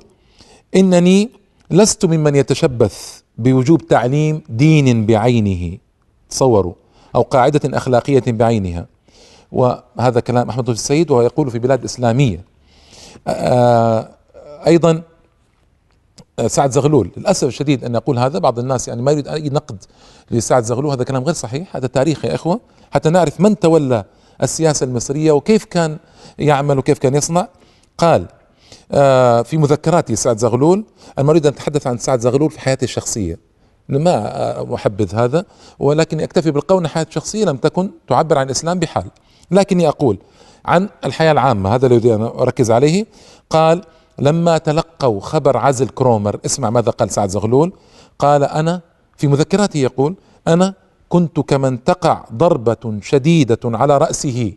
إنني 0.76 1.30
لست 1.70 2.04
ممن 2.04 2.34
يتشبث 2.34 3.20
بوجوب 3.38 3.86
تعليم 3.86 4.42
دين 4.48 5.06
بعينه. 5.06 5.78
تصوروا 6.30 6.74
أو 7.14 7.22
قاعدة 7.22 7.76
أخلاقية 7.76 8.22
بعينها. 8.26 8.86
وهذا 9.52 10.20
كلام 10.20 10.48
أحمد 10.48 10.70
لطف 10.70 10.78
السيد 10.78 11.10
وهو 11.10 11.22
يقول 11.22 11.50
في 11.50 11.58
بلاد 11.58 11.84
إسلامية. 11.84 12.44
أيضا 14.66 15.02
سعد 16.46 16.70
زغلول. 16.70 17.10
للأسف 17.16 17.48
الشديد 17.48 17.84
أن 17.84 17.96
أقول 17.96 18.18
هذا 18.18 18.38
بعض 18.38 18.58
الناس 18.58 18.88
يعني 18.88 19.02
ما 19.02 19.12
يريد 19.12 19.28
اي 19.28 19.48
نقد 19.48 19.84
لسعد 20.30 20.64
زغلول. 20.64 20.92
هذا 20.92 21.04
كلام 21.04 21.24
غير 21.24 21.34
صحيح 21.34 21.76
هذا 21.76 21.86
تاريخ 21.86 22.24
يا 22.24 22.34
إخوة. 22.34 22.60
حتى 22.90 23.10
نعرف 23.10 23.40
من 23.40 23.58
تولى 23.58 24.04
السياسة 24.42 24.84
المصرية 24.84 25.32
وكيف 25.32 25.64
كان 25.64 25.98
يعمل 26.38 26.78
وكيف 26.78 26.98
كان 26.98 27.14
يصنع. 27.14 27.48
قال 27.98 28.26
آه، 28.92 29.42
في 29.42 29.56
مذكراتي 29.56 30.16
سعد 30.16 30.38
زغلول 30.38 30.84
أنا 31.18 31.30
أريد 31.30 31.46
أن 31.46 31.52
أتحدث 31.52 31.86
عن 31.86 31.98
سعد 31.98 32.20
زغلول 32.20 32.50
في 32.50 32.60
حياتي 32.60 32.84
الشخصية. 32.84 33.38
ما 33.88 34.74
أحبذ 34.74 35.14
هذا 35.14 35.44
ولكني 35.78 36.24
أكتفي 36.24 36.50
بالقول 36.50 36.78
ان 36.78 36.88
حياتي 36.88 37.08
الشخصية 37.08 37.44
لم 37.44 37.56
تكن 37.56 37.90
تعبر 38.08 38.38
عن 38.38 38.46
الإسلام 38.46 38.78
بحال. 38.78 39.04
لكني 39.50 39.88
أقول 39.88 40.18
عن 40.64 40.88
الحياة 41.04 41.32
العامة 41.32 41.74
هذا 41.74 41.86
الذي 41.86 42.14
أنا 42.14 42.42
أركز 42.42 42.70
عليه. 42.70 43.06
قال 43.50 43.82
لما 44.20 44.58
تلقوا 44.58 45.20
خبر 45.20 45.56
عزل 45.56 45.88
كرومر 45.88 46.40
اسمع 46.46 46.70
ماذا 46.70 46.90
قال 46.90 47.10
سعد 47.10 47.28
زغلول. 47.28 47.72
قال 48.18 48.44
أنا 48.44 48.80
في 49.16 49.26
مذكراته 49.26 49.78
يقول 49.78 50.14
أنا 50.48 50.74
كنت 51.08 51.40
كمن 51.40 51.84
تقع 51.84 52.24
ضربة 52.34 52.98
شديدة 53.02 53.58
على 53.64 53.98
رأسه 53.98 54.52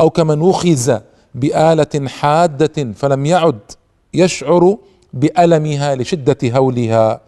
أو 0.00 0.10
كمن 0.10 0.40
وخز 0.40 0.92
بآلة 1.34 2.08
حادة 2.08 2.92
فلم 2.92 3.26
يعد 3.26 3.58
يشعر 4.14 4.76
بألمها 5.12 5.94
لشدة 5.94 6.38
هولها. 6.44 7.20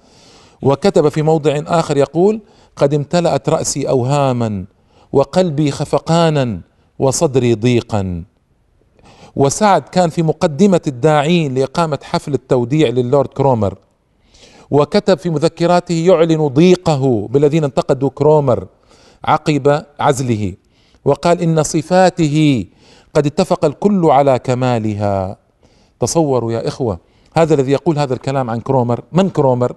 وكتب 0.63 1.09
في 1.09 1.23
موضع 1.23 1.63
آخر 1.67 1.97
يقول 1.97 2.41
قد 2.77 2.95
امتلأت 2.95 3.49
رأسي 3.49 3.89
أوهاما 3.89 4.65
وقلبي 5.13 5.71
خفقانا 5.71 6.61
وصدري 6.99 7.55
ضيقا. 7.55 8.25
وسعد 9.37 9.83
كان 9.83 10.11
في 10.11 10.23
مقدمة 10.23 10.81
الداعين 10.87 11.55
لإقامة 11.55 11.99
حفل 12.03 12.35
التوديع 12.35 12.89
للورد 12.89 13.29
كرومر. 13.29 13.75
وكتب 14.71 15.19
في 15.19 15.31
مذكراته 15.31 15.95
يعلن 15.95 16.47
ضيقه 16.47 17.29
بالذين 17.31 17.65
انتقدوا 17.65 18.11
كرومر 18.15 18.67
عقب 19.25 19.85
عزله 20.01 20.55
وقال 21.05 21.41
إن 21.41 21.63
صفاته 21.63 22.67
قد 23.15 23.27
اتفق 23.27 23.65
الكل 23.65 24.07
على 24.07 24.39
كمالها. 24.39 25.37
تصوروا 26.01 26.53
يا 26.53 26.69
إخوة 26.69 26.99
هذا 27.37 27.55
الذي 27.55 27.73
يقول 27.73 27.99
هذا 27.99 28.15
الكلام 28.15 28.51
عن 28.51 28.61
كرومر. 28.61 29.01
من 29.13 29.31
كرومر؟ 29.31 29.77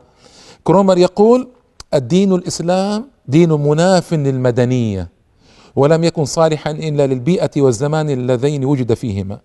كرومر 0.64 0.98
يقول 0.98 1.48
الدين 1.94 2.34
الإسلام 2.34 3.10
دين 3.28 3.52
مناف 3.52 4.14
للمدنية. 4.14 5.15
ولم 5.76 6.04
يكن 6.04 6.26
صالحا 6.26 6.72
إلا 6.72 7.08
للبيئة 7.08 7.52
والزمان 7.58 8.10
اللذين 8.10 8.66
وجد 8.66 8.94
فيهما. 8.94 9.40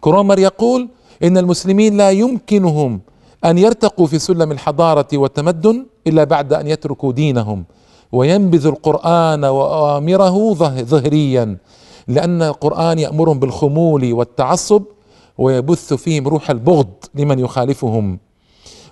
كرومر 0.00 0.38
يقول 0.38 0.88
إن 1.22 1.38
المسلمين 1.38 1.96
لا 1.96 2.10
يمكنهم 2.10 3.00
أن 3.44 3.58
يرتقوا 3.58 4.06
في 4.06 4.18
سلم 4.18 4.52
الحضارة 4.52 5.08
والتمدن 5.12 5.86
إلا 6.06 6.24
بعد 6.24 6.52
أن 6.52 6.66
يتركوا 6.66 7.12
دينهم. 7.12 7.64
وينبذوا 8.12 8.66
القرآن 8.66 9.44
وأوامره 9.44 10.54
ظهريا 10.82 11.56
لأن 12.08 12.42
القرآن 12.42 12.98
يأمرهم 12.98 13.38
بالخمول 13.38 14.12
والتعصب 14.12 14.82
ويبث 15.38 15.94
فيهم 15.94 16.28
روح 16.28 16.50
البغض 16.50 16.90
لمن 17.14 17.38
يخالفهم. 17.38 18.18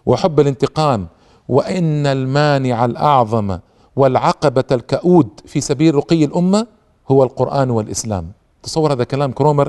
وحب 0.07 0.41
الانتقام 0.41 1.07
وإن 1.49 2.07
المانع 2.07 2.85
الأعظم 2.85 3.59
والعقبة 3.97 4.65
الكؤود 4.73 5.29
في 5.47 5.61
سبيل 5.61 5.95
رقي 5.95 6.25
الأمة 6.25 6.67
هو 7.11 7.23
القرآن 7.23 7.71
والإسلام. 7.71 8.33
تصور 8.63 8.93
هذا 8.93 9.05
كلام 9.05 9.33
كرومر 9.33 9.69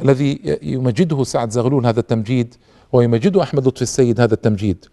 الذي 0.00 0.58
يمجده 0.62 1.24
سعد 1.24 1.50
زغلول 1.50 1.86
هذا 1.86 2.00
التمجيد 2.00 2.54
ويمجده 2.92 3.42
أحمد 3.42 3.66
لطفي 3.68 3.82
السيد 3.82 4.20
هذا 4.20 4.34
التمجيد. 4.34 4.84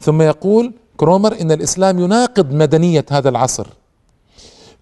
ثم 0.00 0.22
يقول 0.22 0.72
كرومر 0.96 1.40
إن 1.40 1.52
الإسلام 1.52 1.98
يناقض 1.98 2.52
مدنية 2.52 3.04
هذا 3.10 3.28
العصر 3.28 3.66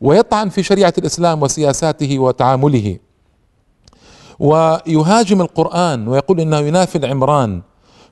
ويطعن 0.00 0.48
في 0.48 0.62
شريعة 0.62 0.94
الإسلام 0.98 1.42
وسياساته 1.42 2.18
وتعامله. 2.18 2.98
ويهاجم 4.38 5.40
القرآن 5.40 6.08
ويقول 6.08 6.40
إنه 6.40 6.58
ينافي 6.58 6.98
العمران 6.98 7.62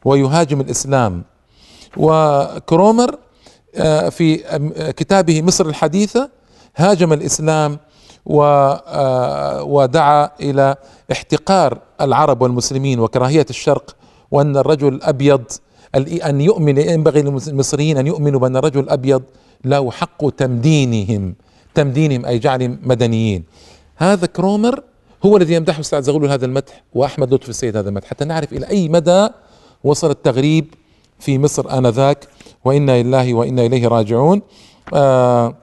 ويهاجم 0.04 0.60
الإسلام. 0.60 1.24
وكرومر 1.96 3.18
في 4.10 4.36
كتابه 4.96 5.42
مصر 5.42 5.66
الحديثة 5.66 6.30
هاجم 6.76 7.12
الإسلام 7.12 7.78
آه، 8.30 9.62
ودعا 9.62 10.30
إلى 10.40 10.76
احتقار 11.12 11.78
العرب 12.00 12.42
والمسلمين 12.42 13.00
وكراهية 13.00 13.46
الشرق 13.50 13.96
وأن 14.30 14.56
الرجل 14.56 14.88
الأبيض 14.88 15.44
أن 16.24 16.40
يؤمن 16.40 16.78
ينبغي 16.78 17.22
للمصريين 17.22 17.98
أن 17.98 18.06
يؤمنوا 18.06 18.40
بأن 18.40 18.56
الرجل 18.56 18.80
الأبيض 18.80 19.22
له 19.64 19.90
حق 19.90 20.30
تمدينهم 20.30 21.34
تمدينهم 21.74 22.26
أي 22.26 22.38
جعلهم 22.38 22.78
مدنيين. 22.82 23.44
هذا 23.96 24.26
كرومر 24.26 24.82
هو 25.24 25.36
الذي 25.36 25.54
يمدحه 25.54 25.80
أستاذ 25.80 26.02
زغلول 26.02 26.30
هذا 26.30 26.46
المدح 26.46 26.82
وأحمد 26.94 27.34
لطفي 27.34 27.48
السيد 27.48 27.76
هذا 27.76 27.88
المدح. 27.88 28.08
حتى 28.08 28.24
نعرف 28.24 28.52
إلى 28.52 28.68
أي 28.68 28.88
مدى 28.88 29.28
وصل 29.84 30.10
التغريب 30.10 30.74
في 31.18 31.38
مصر 31.38 31.78
آنذاك. 31.78 32.28
وإنا 32.64 33.02
لله 33.02 33.34
وإنا 33.34 33.62
إليه 33.66 33.88
راجعون. 33.88 34.42
آه 34.94 35.54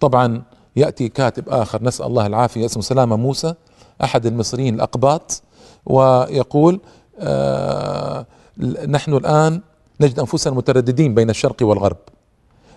طبعا 0.00 0.42
يأتي 0.76 1.08
كاتب 1.08 1.48
آخر 1.48 1.84
نسأل 1.84 2.06
الله 2.06 2.26
العافية 2.26 2.66
اسمه 2.66 2.82
سلامة 2.82 3.16
موسى 3.16 3.54
أحد 4.04 4.26
المصريين 4.26 4.74
الأقباط 4.74 5.42
ويقول 5.86 6.80
آه 7.18 8.26
نحن 8.88 9.14
الآن 9.14 9.60
نجد 10.00 10.18
أنفسنا 10.18 10.54
مترددين 10.54 11.14
بين 11.14 11.30
الشرق 11.30 11.56
والغرب. 11.62 11.96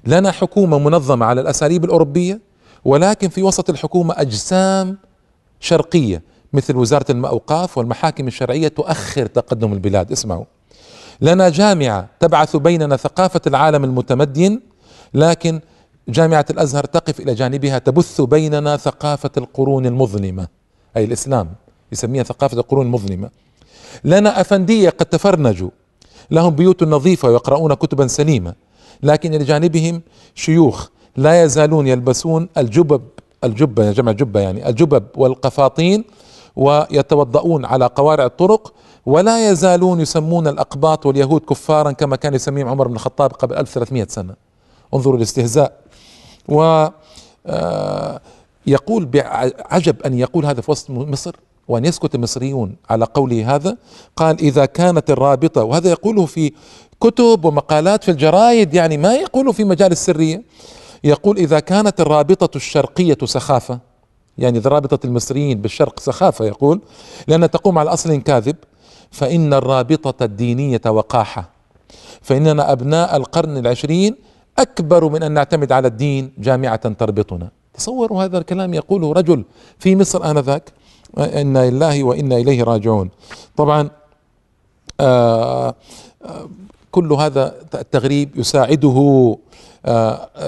لنا 0.06 0.32
حكومة 0.32 0.80
منظمة 0.80 1.26
على 1.26 1.42
الأساليب 1.42 1.86
الأوروبية 1.86 2.40
ولكن 2.86 3.30
في 3.30 3.44
وسط 3.44 3.70
الحكومة 3.70 4.14
أجسام 4.18 4.98
شرقية 5.60 6.22
مثل 6.54 6.76
وزارة 6.76 7.12
الاوقاف 7.12 7.78
والمحاكم 7.78 8.28
الشرعية 8.28 8.68
تؤخر 8.68 9.26
تقدم 9.26 9.74
البلاد. 9.74 10.12
اسمعوا. 10.12 10.46
لنا 11.22 11.50
جامعة 11.50 12.08
تبعث 12.20 12.56
بيننا 12.56 12.98
ثقافة 12.98 13.42
العالم 13.48 13.84
المتمدن 13.84 14.60
لكن 15.14 15.60
جامعة 16.10 16.46
الأزهر 16.50 16.84
تقف 16.84 17.20
إلى 17.20 17.34
جانبها 17.34 17.78
تبث 17.78 18.22
بيننا 18.22 18.78
ثقافة 18.78 19.32
القرون 19.38 19.86
المظلمة 19.86 20.48
أي 20.98 21.04
الإسلام 21.04 21.50
يسميها 21.92 22.24
ثقافة 22.24 22.58
القرون 22.58 22.86
المظلمة. 22.86 23.30
لنا 24.04 24.42
أفندية 24.42 24.90
قد 24.90 25.06
تفرنجوا 25.06 25.70
لهم 26.32 26.56
بيوت 26.56 26.84
نظيفة 26.84 27.30
ويقرؤون 27.30 27.74
كتبا 27.74 28.08
سليمة 28.08 28.54
لكن 29.04 29.34
إلى 29.34 29.44
جانبهم 29.44 30.02
شيوخ 30.36 30.90
لا 31.18 31.44
يزالون 31.44 31.88
يلبسون 31.88 32.50
الجبب 32.58 33.02
الجبة 33.44 33.92
جمع 33.92 34.12
جبة 34.12 34.40
يعني 34.40 34.70
الجبب 34.70 35.04
والقفاطين 35.16 36.04
ويتوضؤون 36.56 37.66
على 37.66 37.86
قوارع 37.86 38.26
الطرق 38.26 38.74
ولا 39.06 39.50
يزالون 39.50 40.02
يسمون 40.02 40.48
الأقباط 40.48 41.06
واليهود 41.06 41.42
كفارا 41.42 41.92
كما 41.92 42.16
كان 42.16 42.34
يسميهم 42.34 42.68
عمر 42.68 42.88
بن 42.88 42.94
الخطاب 42.94 43.32
قبل 43.32 43.56
1300 43.56 44.08
سنة. 44.10 44.36
انظروا 44.94 45.18
الاستهزاء 45.18 45.80
و 46.50 46.88
آه، 47.48 48.22
يقول 48.68 49.06
بعجب 49.06 50.02
أن 50.02 50.14
يقول 50.14 50.46
هذا 50.46 50.62
في 50.62 50.72
وسط 50.72 50.90
مصر 50.90 51.36
وأن 51.68 51.86
يسكت 51.86 52.16
المصريون 52.16 52.76
على 52.90 53.06
قوله 53.06 53.56
هذا. 53.56 53.78
قال 54.16 54.40
إذا 54.40 54.66
كانت 54.66 55.12
الرابطة 55.12 55.64
وهذا 55.64 55.90
يقوله 55.90 56.26
في 56.26 56.52
كتب 57.00 57.46
ومقالات 57.46 58.04
في 58.04 58.12
الجرايد 58.12 58.74
يعني 58.74 58.98
ما 58.98 59.16
يقوله 59.16 59.52
في 59.52 59.64
مجال 59.64 59.92
السرية. 59.92 60.44
يقول 61.04 61.38
إذا 61.38 61.60
كانت 61.60 62.02
الرابطة 62.02 62.58
الشرقية 62.58 63.18
سخافة 63.26 63.80
يعني 64.38 64.58
إذا 64.58 64.70
رابطة 64.70 65.06
المصريين 65.06 65.62
بالشرق 65.62 66.00
سخافة 66.00 66.46
يقول 66.46 66.82
لأنها 67.28 67.48
تقوم 67.48 67.78
على 67.78 67.94
أصل 67.94 68.22
كاذب 68.22 68.56
فإن 69.16 69.54
الرابطة 69.54 70.20
الدينية 70.26 70.82
وقاحة. 70.86 71.50
فإننا 72.22 72.72
أبناء 72.72 73.16
القرن 73.16 73.58
العشرين 73.58 74.16
أكبر 74.60 75.10
من 75.10 75.24
أن 75.24 75.32
نعتمد 75.32 75.72
على 75.72 75.88
الدين 75.88 76.24
جامعة 76.38 76.86
تربطنا. 77.02 77.48
تصوروا 77.74 78.24
هذا 78.24 78.38
الكلام 78.38 78.74
يقوله 78.74 79.08
رجل 79.14 79.44
في 79.80 79.96
مصر 79.96 80.32
آنذاك. 80.32 80.66
إنا 81.18 81.70
لله 81.70 82.04
وإنا 82.04 82.36
إليه 82.38 82.64
راجعون. 82.64 83.10
طبعا 83.58 83.90
آه 85.00 85.76
آه 86.26 86.50
كل 86.92 87.14
هذا 87.14 87.56
التغريب 87.74 88.30
يساعده 88.36 88.98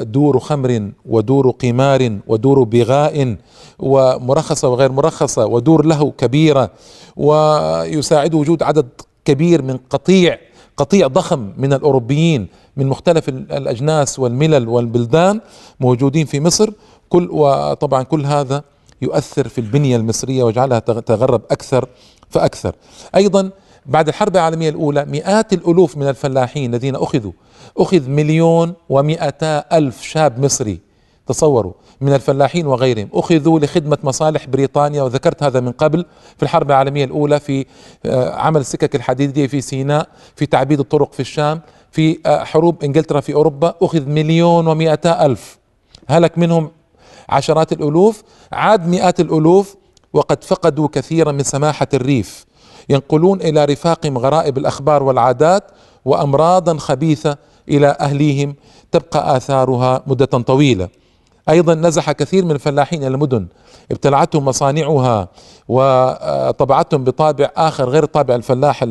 دور 0.01 0.39
خمر 0.39 0.91
ودور 1.05 1.49
قمار 1.49 2.19
ودور 2.27 2.63
بغاء 2.63 3.35
ومرخصة 3.79 4.67
وغير 4.69 4.91
مرخصة 4.91 5.45
ودور 5.45 5.85
له 5.85 6.11
كبيرة 6.11 6.71
ويساعد 7.17 8.33
وجود 8.33 8.63
عدد 8.63 8.87
كبير 9.25 9.61
من 9.61 9.77
قطيع 9.89 10.37
قطيع 10.77 11.07
ضخم 11.07 11.51
من 11.57 11.73
الأوروبيين 11.73 12.47
من 12.77 12.87
مختلف 12.87 13.29
الأجناس 13.29 14.19
والملل 14.19 14.67
والبلدان 14.67 15.41
موجودين 15.79 16.25
في 16.25 16.39
مصر. 16.39 16.69
كل 17.09 17.29
وطبعا 17.31 18.03
كل 18.03 18.25
هذا 18.25 18.63
يؤثر 19.01 19.47
في 19.47 19.61
البنية 19.61 19.95
المصرية 19.97 20.43
ويجعلها 20.43 20.79
تغرب 20.79 21.41
أكثر 21.51 21.89
فأكثر. 22.29 22.75
أيضا 23.15 23.49
بعد 23.85 24.07
الحرب 24.07 24.35
العالمية 24.35 24.69
الأولى 24.69 25.05
مئات 25.05 25.53
الألوف 25.53 25.97
من 25.97 26.07
الفلاحين 26.09 26.73
الذين 26.73 26.95
أخذوا 26.95 27.31
أخذ 27.77 28.09
مليون 28.09 28.73
ومئتا 28.89 29.77
ألف 29.77 30.01
شاب 30.01 30.45
مصري 30.45 30.79
تصوروا 31.27 31.73
من 32.01 32.13
الفلاحين 32.13 32.67
وغيرهم. 32.67 33.09
أخذوا 33.13 33.59
لخدمة 33.59 33.97
مصالح 34.03 34.45
بريطانيا 34.45 35.03
وذكرت 35.03 35.43
هذا 35.43 35.59
من 35.59 35.71
قبل 35.71 36.05
في 36.37 36.43
الحرب 36.43 36.69
العالمية 36.71 37.05
الأولى 37.05 37.39
في 37.39 37.65
آه، 38.05 38.35
عمل 38.35 38.61
السكك 38.61 38.95
الحديدية 38.95 39.47
في 39.47 39.61
سيناء 39.61 40.07
في 40.35 40.45
تعبيد 40.45 40.79
الطرق 40.79 41.13
في 41.13 41.19
الشام 41.19 41.61
في 41.91 42.19
آه، 42.25 42.43
حروب 42.43 42.83
إنجلترا 42.83 43.19
في 43.19 43.33
أوروبا. 43.33 43.75
أخذ 43.81 44.05
مليون 44.05 44.67
ومئتا 44.67 45.25
ألف. 45.25 45.57
هلك 46.07 46.37
منهم 46.37 46.71
عشرات 47.29 47.71
الألوف 47.71 48.23
عاد 48.51 48.87
مئات 48.87 49.19
الألوف 49.19 49.75
وقد 50.13 50.43
فقدوا 50.43 50.87
كثيرا 50.91 51.31
من 51.31 51.43
سماحة 51.43 51.87
الريف. 51.93 52.45
ينقلون 52.89 53.41
إلى 53.41 53.65
رفاقهم 53.65 54.17
غرائب 54.17 54.57
الأخبار 54.57 55.03
والعادات 55.03 55.63
وأمراضا 56.05 56.77
خبيثة 56.77 57.37
إلى 57.69 57.97
أهليهم 57.99 58.55
تبقى 58.91 59.37
آثارها 59.37 60.03
مدة 60.07 60.25
طويلة. 60.25 60.89
أيضا 61.49 61.73
نزح 61.75 62.11
كثير 62.11 62.45
من 62.45 62.51
الفلاحين 62.51 62.99
إلى 63.03 63.07
المدن. 63.07 63.47
ابتلعتهم 63.91 64.45
مصانعها 64.45 65.27
وطبعتهم 65.67 67.03
بطابع 67.03 67.49
آخر 67.57 67.89
غير 67.89 68.05
طابع 68.05 68.35
الفلاح 68.35 68.85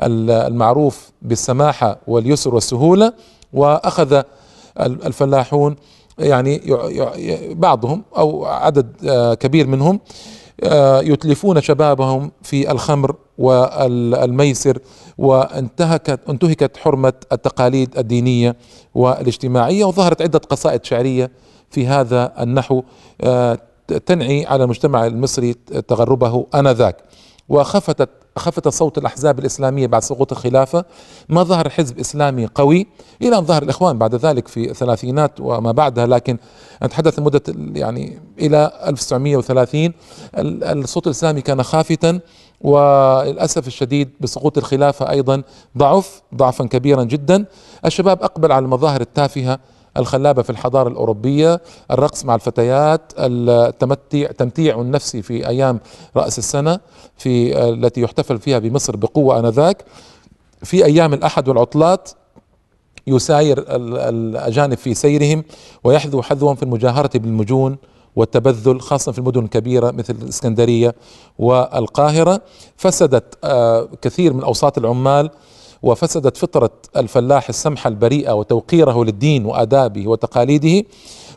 المعروف 0.00 1.10
بالسماحة 1.22 1.98
واليسر 2.06 2.54
والسهولة 2.54 3.12
وأخذ 3.52 4.22
الفلاحون 4.80 5.76
يعني 6.18 6.60
بعضهم 7.54 8.02
أو 8.16 8.44
عدد 8.44 8.86
كبير 9.40 9.66
منهم 9.66 10.00
يتلفون 11.02 11.60
شبابهم 11.60 12.30
في 12.42 12.70
الخمر 12.70 13.14
والميسر 13.38 14.78
وانتهكت 15.18 16.20
انتهكت 16.28 16.76
حرمة 16.76 17.12
التقاليد 17.32 17.98
الدينية 17.98 18.56
والاجتماعية 18.94 19.84
وظهرت 19.84 20.22
عدة 20.22 20.38
قصائد 20.38 20.84
شعرية 20.84 21.30
في 21.70 21.86
هذا 21.86 22.32
النحو 22.40 22.82
آه، 23.20 23.58
تنعي 24.06 24.46
على 24.46 24.64
المجتمع 24.64 25.06
المصري 25.06 25.54
تغربه 25.88 26.46
آنذاك. 26.54 26.96
وخفتت 27.48 28.08
خفت 28.36 28.68
صوت 28.68 28.98
الأحزاب 28.98 29.38
الإسلامية 29.38 29.86
بعد 29.86 30.02
سقوط 30.02 30.32
الخلافة 30.32 30.84
ما 31.28 31.42
ظهر 31.42 31.68
حزب 31.70 31.98
إسلامي 31.98 32.46
قوي 32.54 32.86
إلى 33.22 33.38
أن 33.38 33.44
ظهر 33.44 33.62
الإخوان 33.62 33.98
بعد 33.98 34.14
ذلك 34.14 34.48
في 34.48 34.70
الثلاثينات 34.70 35.40
وما 35.40 35.72
بعدها 35.72 36.06
لكن 36.06 36.38
نتحدث 36.82 37.18
لمدة 37.18 37.42
يعني 37.74 38.18
إلى 38.38 38.70
1930 38.86 39.92
الصوت 40.34 41.06
الإسلامي 41.06 41.40
كان 41.40 41.62
خافتا 41.62 42.20
وللأسف 42.60 43.66
الشديد 43.66 44.10
بسقوط 44.20 44.58
الخلافة 44.58 45.10
أيضا 45.10 45.42
ضعف 45.78 46.22
ضعفا 46.34 46.64
كبيرا 46.66 47.04
جدا. 47.04 47.44
الشباب 47.84 48.22
أقبل 48.22 48.52
على 48.52 48.64
المظاهر 48.64 49.00
التافهة 49.00 49.58
الخلابة 49.96 50.42
في 50.42 50.50
الحضارة 50.50 50.88
الأوروبية، 50.88 51.60
الرقص 51.90 52.24
مع 52.24 52.34
الفتيات، 52.34 53.12
التمتع 53.18 54.26
تمتيع 54.26 54.80
النفسي 54.80 55.22
في 55.22 55.48
أيام 55.48 55.80
رأس 56.16 56.38
السنة 56.38 56.80
في 57.16 57.58
التي 57.68 58.00
يحتفل 58.00 58.38
فيها 58.38 58.58
بمصر 58.58 58.96
بقوة 58.96 59.38
آنذاك. 59.38 59.84
في 60.62 60.84
أيام 60.84 61.14
الأحد 61.14 61.48
والعطلات 61.48 62.10
يساير 63.06 63.64
الأجانب 63.68 64.76
في 64.76 64.94
سيرهم 64.94 65.44
ويحذو 65.84 66.22
حذوهم 66.22 66.54
في 66.54 66.62
المجاهرة 66.62 67.18
بالمجون 67.18 67.76
والتبذل 68.16 68.80
خاصة 68.80 69.12
في 69.12 69.18
المدن 69.18 69.44
الكبيرة 69.44 69.90
مثل 69.90 70.14
الإسكندرية 70.22 70.94
والقاهرة 71.38 72.40
فسدت 72.76 73.38
آه، 73.44 73.88
كثير 74.02 74.32
من 74.32 74.42
أوساط 74.42 74.78
العمال 74.78 75.30
وفسدت 75.84 76.36
فطرة 76.36 76.70
الفلاح 76.96 77.48
السمحة 77.48 77.88
البريئة 77.88 78.32
وتوقيره 78.32 79.04
للدين 79.04 79.46
وآدابه 79.46 80.08
وتقاليده. 80.08 80.86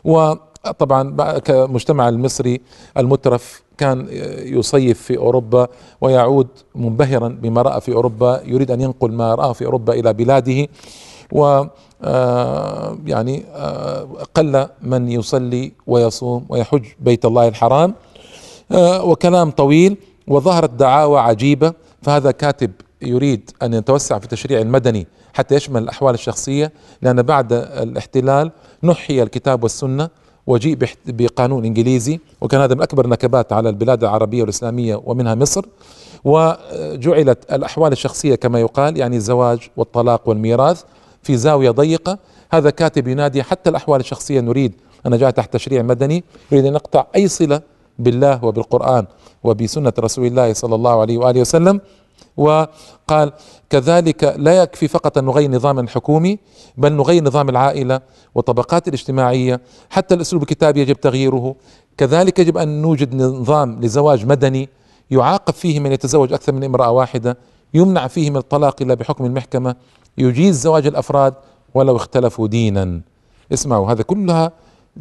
وطبعا 0.04 1.38
كمجتمع 1.38 2.08
المصري 2.08 2.60
المترف 2.96 3.62
كان 3.78 4.06
يصيف 4.38 5.02
في 5.02 5.16
أوروبا 5.16 5.68
ويعود 6.00 6.48
منبهرا 6.74 7.28
بما 7.28 7.62
رأى 7.62 7.80
في 7.80 7.92
أوروبا 7.92 8.42
يريد 8.44 8.70
أن 8.70 8.80
ينقل 8.80 9.12
ما 9.12 9.34
راه 9.34 9.52
في 9.52 9.64
أوروبا 9.64 9.92
إلى 9.92 10.12
بلاده. 10.12 10.66
و 11.32 11.64
آه، 12.02 12.98
يعني 13.06 13.44
آه، 13.54 14.08
قل 14.34 14.66
من 14.82 15.08
يصلي 15.08 15.72
ويصوم 15.86 16.46
ويحج 16.48 16.84
بيت 17.00 17.24
الله 17.24 17.48
الحرام. 17.48 17.94
آه، 18.72 19.04
وكلام 19.04 19.50
طويل 19.50 19.96
وظهرت 20.28 20.70
دعاوى 20.70 21.20
عجيبة. 21.20 21.72
فهذا 22.02 22.30
كاتب 22.30 22.70
يريد 23.02 23.50
أن 23.62 23.74
يتوسع 23.74 24.18
في 24.18 24.24
التشريع 24.24 24.60
المدني 24.60 25.06
حتى 25.34 25.54
يشمل 25.54 25.82
الأحوال 25.82 26.14
الشخصية 26.14 26.72
لأن 27.02 27.22
بعد 27.22 27.52
الاحتلال 27.52 28.50
نحي 28.82 29.22
الكتاب 29.22 29.62
والسنة 29.62 30.08
وجيء 30.46 30.78
بقانون 31.06 31.64
إنجليزي 31.64 32.20
وكان 32.40 32.60
هذا 32.60 32.74
من 32.74 32.82
أكبر 32.82 33.04
النكبات 33.04 33.52
على 33.52 33.68
البلاد 33.68 34.04
العربية 34.04 34.40
والإسلامية 34.40 35.00
ومنها 35.04 35.34
مصر. 35.34 35.64
وجعلت 36.24 37.52
الأحوال 37.52 37.92
الشخصية 37.92 38.34
كما 38.34 38.60
يقال 38.60 38.96
يعني 38.96 39.16
الزواج 39.16 39.58
والطلاق 39.76 40.28
والميراث 40.28 40.82
في 41.22 41.36
زاوية 41.36 41.70
ضيقة. 41.70 42.18
هذا 42.52 42.70
كاتب 42.70 43.08
ينادي 43.08 43.42
حتى 43.42 43.70
الأحوال 43.70 44.00
الشخصية 44.00 44.40
نريد 44.40 44.72
أنا 45.06 45.16
جاء 45.16 45.30
تحت 45.30 45.52
تشريع 45.52 45.82
مدني 45.82 46.24
يريد 46.52 46.66
أن 46.66 46.72
نقطع 46.72 47.06
أي 47.16 47.28
صلة 47.28 47.62
بالله 47.98 48.44
وبالقرآن 48.44 49.06
وبسنة 49.44 49.92
رسول 49.98 50.26
الله 50.26 50.52
صلى 50.52 50.74
الله 50.74 51.00
عليه 51.00 51.18
وآله 51.18 51.40
وسلم. 51.40 51.80
وقال 52.38 53.32
كذلك 53.70 54.24
لا 54.36 54.62
يكفي 54.62 54.88
فقط 54.88 55.18
أن 55.18 55.24
نغير 55.24 55.50
نظام 55.50 55.78
الحكومي 55.78 56.38
بل 56.76 56.92
نغير 56.92 57.24
نظام 57.24 57.48
العائلة 57.48 58.00
والطبقات 58.34 58.88
الاجتماعية. 58.88 59.60
حتى 59.90 60.14
الأسلوب 60.14 60.42
الكتابي 60.42 60.80
يجب 60.80 61.00
تغييره. 61.00 61.54
كذلك 61.96 62.38
يجب 62.38 62.58
أن 62.58 62.82
نوجد 62.82 63.14
نظام 63.14 63.80
لزواج 63.80 64.26
مدني 64.26 64.68
يعاقب 65.10 65.54
فيه 65.54 65.80
من 65.80 65.92
يتزوج 65.92 66.32
أكثر 66.32 66.52
من 66.52 66.64
امرأة 66.64 66.90
واحدة 66.90 67.38
يمنع 67.74 68.06
فيه 68.06 68.30
من 68.30 68.36
الطلاق 68.36 68.82
إلا 68.82 68.94
بحكم 68.94 69.24
المحكمة 69.24 69.76
يجيز 70.18 70.60
زواج 70.60 70.86
الأفراد 70.86 71.34
ولو 71.74 71.96
اختلفوا 71.96 72.46
دينا. 72.46 73.00
اسمعوا 73.52 73.92
هذا 73.92 74.02
كلها 74.02 74.52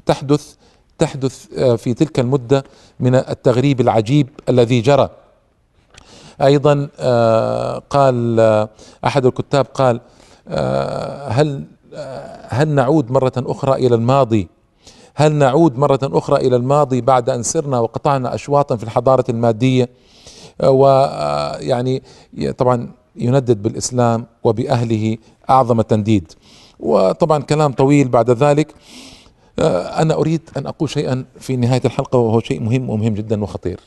تحدث 0.06 0.56
تحدث 0.98 1.46
آه، 1.58 1.76
في 1.76 1.94
تلك 1.94 2.20
المدة 2.20 2.64
من 3.00 3.16
التغريب 3.16 3.82
العجيب 3.82 4.30
الذي 4.50 4.82
جرى. 4.82 5.10
أيضا 6.42 6.90
آه، 7.00 7.82
قال 7.90 8.40
آه، 8.40 8.70
أحد 9.06 9.26
الكتاب 9.26 9.66
قال 9.66 10.02
آه، 10.48 11.28
هل 11.28 11.64
هل 12.50 12.68
نعود 12.68 13.12
مرة 13.12 13.32
أخرى 13.38 13.88
إلى 13.88 13.96
الماضي؟ 13.96 14.48
هل 15.16 15.34
نعود 15.34 15.78
مرة 15.78 16.00
أخرى 16.04 16.48
إلى 16.48 16.56
الماضي 16.56 17.02
بعد 17.02 17.30
أن 17.30 17.44
سرنا 17.44 17.80
وقطعنا 17.80 18.36
أشواطا 18.36 18.76
في 18.76 18.84
الحضارة 18.84 19.26
المادية؟ 19.30 19.90
ويعني 20.64 22.04
طبعا 22.58 22.90
يندد 23.16 23.64
بالإسلام 23.64 24.26
وبأهله 24.44 25.18
أعظم 25.50 25.82
تنديد. 25.82 26.32
وطبعا 26.80 27.44
كلام 27.44 27.72
طويل 27.72 28.08
بعد 28.08 28.30
ذلك. 28.32 28.74
أنا 30.00 30.14
أريد 30.14 30.42
أن 30.58 30.68
أقول 30.68 30.90
شيئا 30.90 31.26
في 31.40 31.56
نهاية 31.56 31.82
الحلقة 31.86 32.20
وهو 32.20 32.40
شيء 32.40 32.60
مهم 32.62 32.90
ومهم 32.90 33.14
جدا 33.14 33.44
وخطير. 33.44 33.80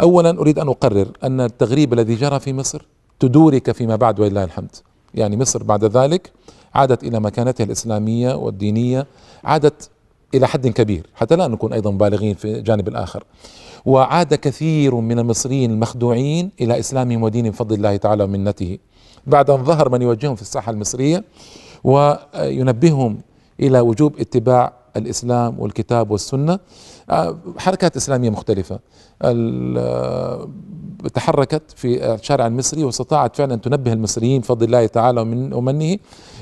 اولا 0.00 0.30
أريد 0.40 0.58
أن 0.58 0.68
أقرر 0.68 1.08
أن 1.24 1.40
التغريب 1.40 1.92
الذي 1.92 2.14
جرى 2.14 2.40
في 2.40 2.52
مصر 2.52 2.86
تدورك 3.20 3.72
فيما 3.72 3.96
بعد 3.96 4.20
ولله 4.20 4.44
الحمد. 4.44 4.76
يعني 5.14 5.36
مصر 5.36 5.62
بعد 5.62 5.84
ذلك 5.84 6.32
عادت 6.74 7.04
إلى 7.04 7.20
مكانتها 7.20 7.64
الإسلامية 7.64 8.34
والدينية 8.34 9.06
عادت 9.44 9.90
إلى 10.34 10.46
حد 10.48 10.68
كبير 10.68 11.06
حتى 11.14 11.36
لا 11.36 11.46
نكون 11.46 11.72
أيضا 11.72 11.90
بالغين 11.90 12.34
في 12.34 12.58
الجانب 12.58 12.88
الآخر. 12.88 13.24
وعاد 13.86 14.34
كثير 14.34 14.94
من 14.94 15.18
المصريين 15.18 15.70
المخدوعين 15.70 16.50
إلى 16.60 16.78
إسلامهم 16.78 17.22
ودينهم 17.22 17.50
بفضل 17.50 17.76
الله 17.76 17.96
تعالى 17.96 18.24
ومنته. 18.24 18.78
بعد 19.26 19.50
أن 19.50 19.64
ظهر 19.64 19.88
من 19.88 20.02
يوجههم 20.02 20.34
في 20.34 20.42
الساحة 20.42 20.72
المصرية 20.72 21.24
وينبههم 21.84 23.18
إلى 23.60 23.80
وجوب 23.80 24.20
اتباع 24.20 24.72
الإسلام 24.98 25.60
والكتاب 25.60 26.10
والسنة 26.10 26.58
آه، 27.10 27.38
حركات 27.58 27.96
إسلامية 27.96 28.30
مختلفة 28.30 28.78
آه، 29.22 30.48
تحركت 31.14 31.62
في 31.76 32.14
الشارع 32.14 32.46
المصري 32.46 32.84
واستطاعت 32.84 33.36
فعلا 33.36 33.54
أن 33.54 33.60
تنبه 33.60 33.92
المصريين 33.92 34.40
بفضل 34.40 34.66
الله 34.66 34.86
تعالى 34.86 35.20
ومن 35.20 35.52
ومنه 35.52 35.96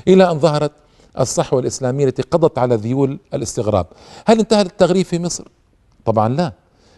إلى 0.07 0.31
أن 0.31 0.39
ظهرت 0.39 0.71
الصحوة 1.19 1.59
الإسلامية 1.59 2.05
التي 2.05 2.21
قضت 2.21 2.57
على 2.57 2.75
ذيول 2.75 3.19
الاستغراب. 3.33 3.85
هل 4.25 4.39
انتهى 4.39 4.61
التغريب 4.61 5.05
في 5.05 5.19
مصر؟ 5.19 5.47
طبعا 6.05 6.29
لا. 6.29 6.53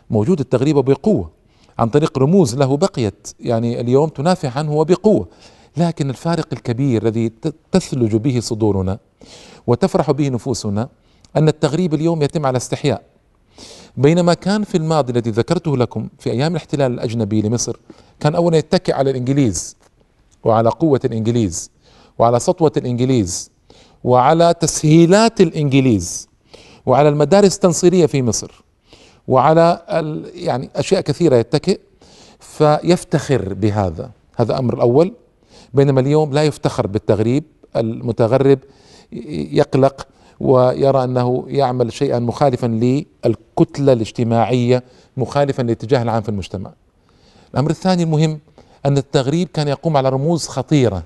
موجود 0.09 0.39
التغريب 0.39 0.75
بقوه 0.75 1.29
عن 1.79 1.89
طريق 1.89 2.17
رموز 2.19 2.55
له 2.55 2.77
بقيت 2.77 3.27
يعني 3.39 3.81
اليوم 3.81 4.09
تنافع 4.09 4.49
عنه 4.55 4.73
وبقوة. 4.73 5.27
لكن 5.77 6.09
الفارق 6.09 6.47
الكبير 6.53 7.03
الذي 7.03 7.31
تثلج 7.71 8.15
به 8.15 8.39
صدورنا 8.39 8.99
وتفرح 9.67 10.11
به 10.11 10.29
نفوسنا 10.29 10.89
أن 11.37 11.47
التغريب 11.47 11.93
اليوم 11.93 12.21
يتم 12.21 12.45
على 12.45 12.57
استحياء. 12.57 13.01
بينما 13.97 14.33
كان 14.33 14.63
في 14.63 14.77
الماضي 14.77 15.11
الذي 15.11 15.29
ذكرته 15.31 15.77
لكم 15.77 16.09
في 16.19 16.31
أيام 16.31 16.51
الاحتلال 16.51 16.91
الأجنبي 16.93 17.41
لمصر 17.41 17.77
كان 18.19 18.35
اولا 18.35 18.57
يتكئ 18.57 18.93
على 18.93 19.09
الإنجليز 19.11 19.75
وعلى 20.43 20.69
قوة 20.69 20.99
الإنجليز 21.05 21.71
وعلى 22.19 22.39
سطوة 22.39 22.71
الإنجليز 22.77 23.51
وعلى 24.03 24.53
تسهيلات 24.59 25.41
الإنجليز 25.41 26.29
وعلى 26.85 27.09
المدارس 27.09 27.55
التنصيرية 27.55 28.05
في 28.05 28.21
مصر 28.21 28.63
وعلى 29.27 29.81
يعني 30.33 30.69
أشياء 30.75 31.01
كثيرة 31.01 31.35
يتكئ. 31.35 31.79
فيفتخر 32.39 33.53
بهذا. 33.53 34.11
هذا 34.35 34.59
أمر 34.59 34.73
الأول. 34.73 35.13
بينما 35.73 35.99
اليوم 36.01 36.33
لا 36.33 36.43
يفتخر 36.43 36.87
بالتغريب. 36.87 37.43
المتغرب 37.75 38.59
يقلق. 39.51 40.07
ويرى 40.39 41.03
أنه 41.03 41.45
يعمل 41.47 41.93
شيئا 41.93 42.19
مخالفا 42.19 42.67
للكتلة 42.67 43.93
الاجتماعية 43.93 44.83
مخالفا 45.17 45.63
للاتجاه 45.63 46.01
العام 46.01 46.21
في 46.21 46.29
المجتمع. 46.29 46.73
الأمر 47.53 47.69
الثاني 47.69 48.03
المهم 48.03 48.39
أن 48.85 48.97
التغريب 48.97 49.47
كان 49.47 49.67
يقوم 49.67 49.97
على 49.97 50.09
رموز 50.09 50.47
خطيرة. 50.47 51.03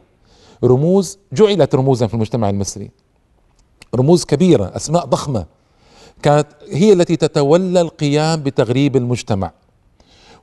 رموز 0.63 1.17
جعلت 1.33 1.75
رموزا 1.75 2.07
في 2.07 2.13
المجتمع 2.13 2.49
المصري. 2.49 2.91
رموز 3.95 4.25
كبيرة 4.25 4.71
أسماء 4.75 5.05
ضخمة. 5.05 5.45
كانت 6.21 6.47
هي 6.69 6.93
التي 6.93 7.15
تتولى 7.15 7.81
القيام 7.81 8.43
بتغريب 8.43 8.95
المجتمع 8.95 9.51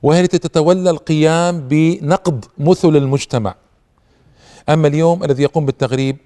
وهي 0.03 0.19
التي 0.19 0.37
تتولى 0.37 0.89
القيام 0.89 1.67
بنقض 1.67 2.45
مثل 2.57 2.95
المجتمع. 2.95 3.55
أما 4.69 4.87
اليوم 4.87 5.23
الذي 5.23 5.43
يقوم 5.43 5.65
بالتغريب 5.65 6.17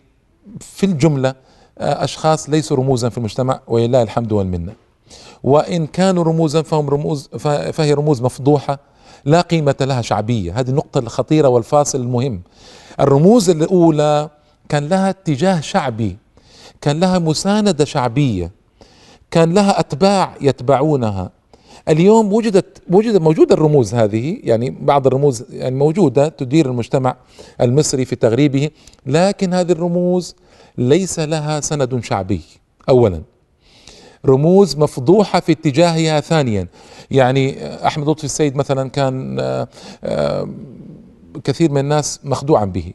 في 0.59 0.85
الجملة 0.85 1.35
أشخاص 1.77 2.49
ليسوا 2.49 2.77
رموزا 2.77 3.09
في 3.09 3.17
المجتمع 3.17 3.59
ولله 3.67 4.01
الحمد 4.01 4.31
والمنة. 4.31 4.73
وإن 5.43 5.87
كانوا 5.87 6.23
رموزا 6.23 6.61
فهم 6.61 6.89
رموز 6.89 7.27
فهي 7.73 7.93
رموز 7.93 8.21
مفضوحة 8.21 8.79
لا 9.25 9.41
قيمة 9.41 9.75
لها 9.81 10.01
شعبية. 10.01 10.59
هذه 10.59 10.69
النقطة 10.69 10.99
الخطيرة 10.99 11.47
والفاصل 11.47 11.99
المهم. 11.99 12.41
الرموز 12.99 13.49
الأولى 13.49 14.29
كان 14.69 14.87
لها 14.87 15.09
اتجاه 15.09 15.59
شعبي 15.59 16.17
كان 16.81 16.99
لها 16.99 17.19
مساندة 17.19 17.85
شعبية 17.85 18.51
كان 19.31 19.53
لها 19.53 19.79
أتباع 19.79 20.35
يتبعونها. 20.41 21.31
اليوم 21.89 22.33
وجدت 22.33 22.81
وجد 22.91 23.21
موجودة 23.21 23.55
الرموز 23.55 23.93
هذه 23.93 24.39
يعني 24.43 24.69
بعض 24.69 25.07
الرموز 25.07 25.43
يعني 25.49 25.75
موجودة 25.75 26.27
تدير 26.27 26.65
المجتمع 26.65 27.15
المصري 27.61 28.05
في 28.05 28.15
تغريبه 28.15 28.69
لكن 29.05 29.53
هذه 29.53 29.71
الرموز 29.71 30.35
ليس 30.77 31.19
لها 31.19 31.61
سند 31.61 32.03
شعبي 32.03 32.41
اولا. 32.89 33.21
رموز 34.25 34.77
مفضوحة 34.77 35.39
في 35.39 35.51
اتجاهها 35.51 36.19
ثانيا. 36.19 36.67
يعني 37.11 37.65
أحمد 37.87 38.09
لطفي 38.09 38.23
السيد 38.23 38.55
مثلا 38.55 38.89
كان 38.89 39.39
آه، 39.39 39.67
آه، 40.03 40.49
كثير 41.43 41.71
من 41.71 41.77
الناس 41.77 42.19
مخدوعا 42.23 42.65
به 42.65 42.93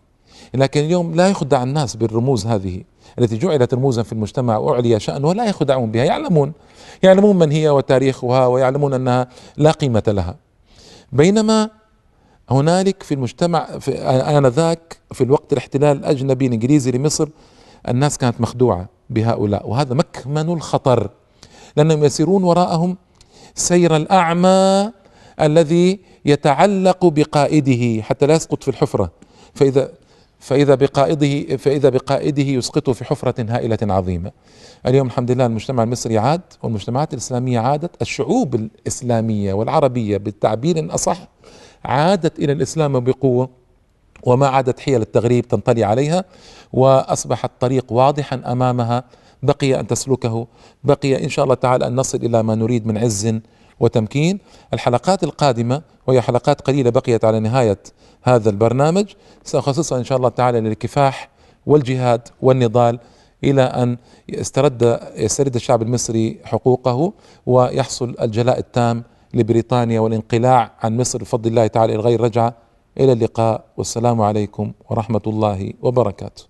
لكن 0.55 0.81
اليوم 0.81 1.14
لا 1.14 1.29
يخدع 1.29 1.62
الناس 1.62 1.96
بالرموز 1.96 2.46
هذه. 2.46 2.83
التي 3.18 3.37
جعلت 3.38 3.75
رموزا 3.75 4.03
في 4.03 4.12
المجتمع 4.12 4.57
وأعلي 4.57 5.01
شأنه 5.01 5.29
ولا 5.29 5.44
يخدعون 5.44 5.90
بها. 5.90 6.05
يعلمون 6.05 6.53
يعلمون 7.03 7.38
من 7.38 7.53
هي 7.53 7.68
وتاريخها 7.68 8.46
ويعلمون 8.46 8.94
أنها 8.94 9.29
لا 9.57 9.70
قيمة 9.70 10.03
لها. 10.09 10.37
بينما 11.12 11.70
هنالك 12.51 13.03
في 13.03 13.14
المجتمع 13.14 13.79
في 13.79 13.99
آنذاك 14.38 14.96
في 15.12 15.25
الوقت 15.25 15.53
الاحتلال 15.53 15.96
الأجنبي 15.96 16.46
الإنجليزي 16.46 16.90
لمصر 16.90 17.29
الناس 17.88 18.18
كانت 18.18 18.40
مخدوعة 18.40 18.88
بهؤلاء 19.11 19.68
وهذا 19.68 19.94
مكمن 19.94 20.53
الخطر 20.53 21.11
لأنهم 21.77 22.05
يسيرون 22.05 22.44
وراءهم 22.44 22.96
سير 23.55 23.96
الأعمى 23.96 24.92
الذي 25.40 26.01
يتعلق 26.25 27.07
بقائده 27.07 28.03
حتى 28.03 28.27
لا 28.27 28.35
يسقط 28.35 28.62
في 28.62 28.68
الحفرة. 28.68 29.11
فإذا 29.55 29.92
فإذا 30.40 30.74
بقائده 30.74 31.57
فإذا 31.57 31.88
بقائده 31.88 32.42
يسقطه 32.42 32.92
في 32.92 33.05
حفرة 33.05 33.35
هائلة 33.48 33.79
عظيمة. 33.83 34.33
اليوم 34.87 35.07
الحمد 35.07 35.31
لله 35.31 35.46
المجتمع 35.46 35.83
المصري 35.83 36.18
عاد 36.18 36.40
والمجتمعات 36.62 37.12
الإسلامية 37.12 37.59
عادت 37.59 38.03
الشعوب 38.03 38.55
الإسلامية 38.55 39.53
والعربية 39.53 40.16
بالتعبير 40.16 40.94
أصح 40.94 41.29
عادت 41.85 42.38
إلى 42.38 42.53
الإسلام 42.53 43.00
بقوة 43.00 43.48
وما 44.22 44.48
عادت 44.48 44.81
حيل 44.81 45.00
التغريب 45.03 45.48
تنطلي 45.48 45.85
عليها 45.85 46.24
وأصبح 46.72 47.44
الطريق 47.44 47.92
واضحا 47.92 48.42
أمامها 48.46 49.05
بقي 49.42 49.81
أن 49.81 49.87
تسلكه 49.87 50.46
بقي 50.85 51.24
إن 51.24 51.29
شاء 51.29 51.44
الله 51.44 51.55
تعالى 51.55 51.87
أن 51.87 51.96
نصل 51.96 52.18
إلى 52.18 52.42
ما 52.42 52.55
نريد 52.55 52.87
من 52.87 52.98
عز 52.98 53.35
وتمكين 53.81 54.38
الحلقات 54.74 55.24
القادمة 55.24 55.83
وهي 56.07 56.20
حلقات 56.20 56.61
قليلة 56.61 56.90
بقيت 56.90 57.24
على 57.24 57.40
نهاية 57.40 57.79
هذا 58.22 58.50
البرنامج. 58.50 59.06
سأخصصها 59.44 59.98
إن 59.98 60.04
شاء 60.04 60.18
الله 60.18 60.28
تعالى 60.28 60.61
للكفاح 60.61 61.28
والجهاد 61.66 62.28
والنضال 62.42 62.98
إلى 63.44 63.62
أن 63.62 63.96
يسترد 64.28 65.00
يسترد 65.16 65.54
الشعب 65.54 65.83
المصري 65.83 66.38
حقوقه 66.44 67.12
ويحصل 67.46 68.14
الجلاء 68.20 68.59
التام 68.59 69.04
لبريطانيا 69.35 70.00
والانقلاع 70.00 70.72
عن 70.80 70.96
مصر. 70.96 71.18
بفضل 71.18 71.50
الله 71.50 71.66
تعالى 71.66 71.94
إلى 71.94 72.02
غير 72.02 72.20
رجعة. 72.20 72.54
إلى 73.00 73.12
اللقاء. 73.12 73.64
والسلام 73.76 74.20
عليكم 74.20 74.72
ورحمة 74.90 75.22
الله 75.26 75.72
وبركاته. 75.83 76.50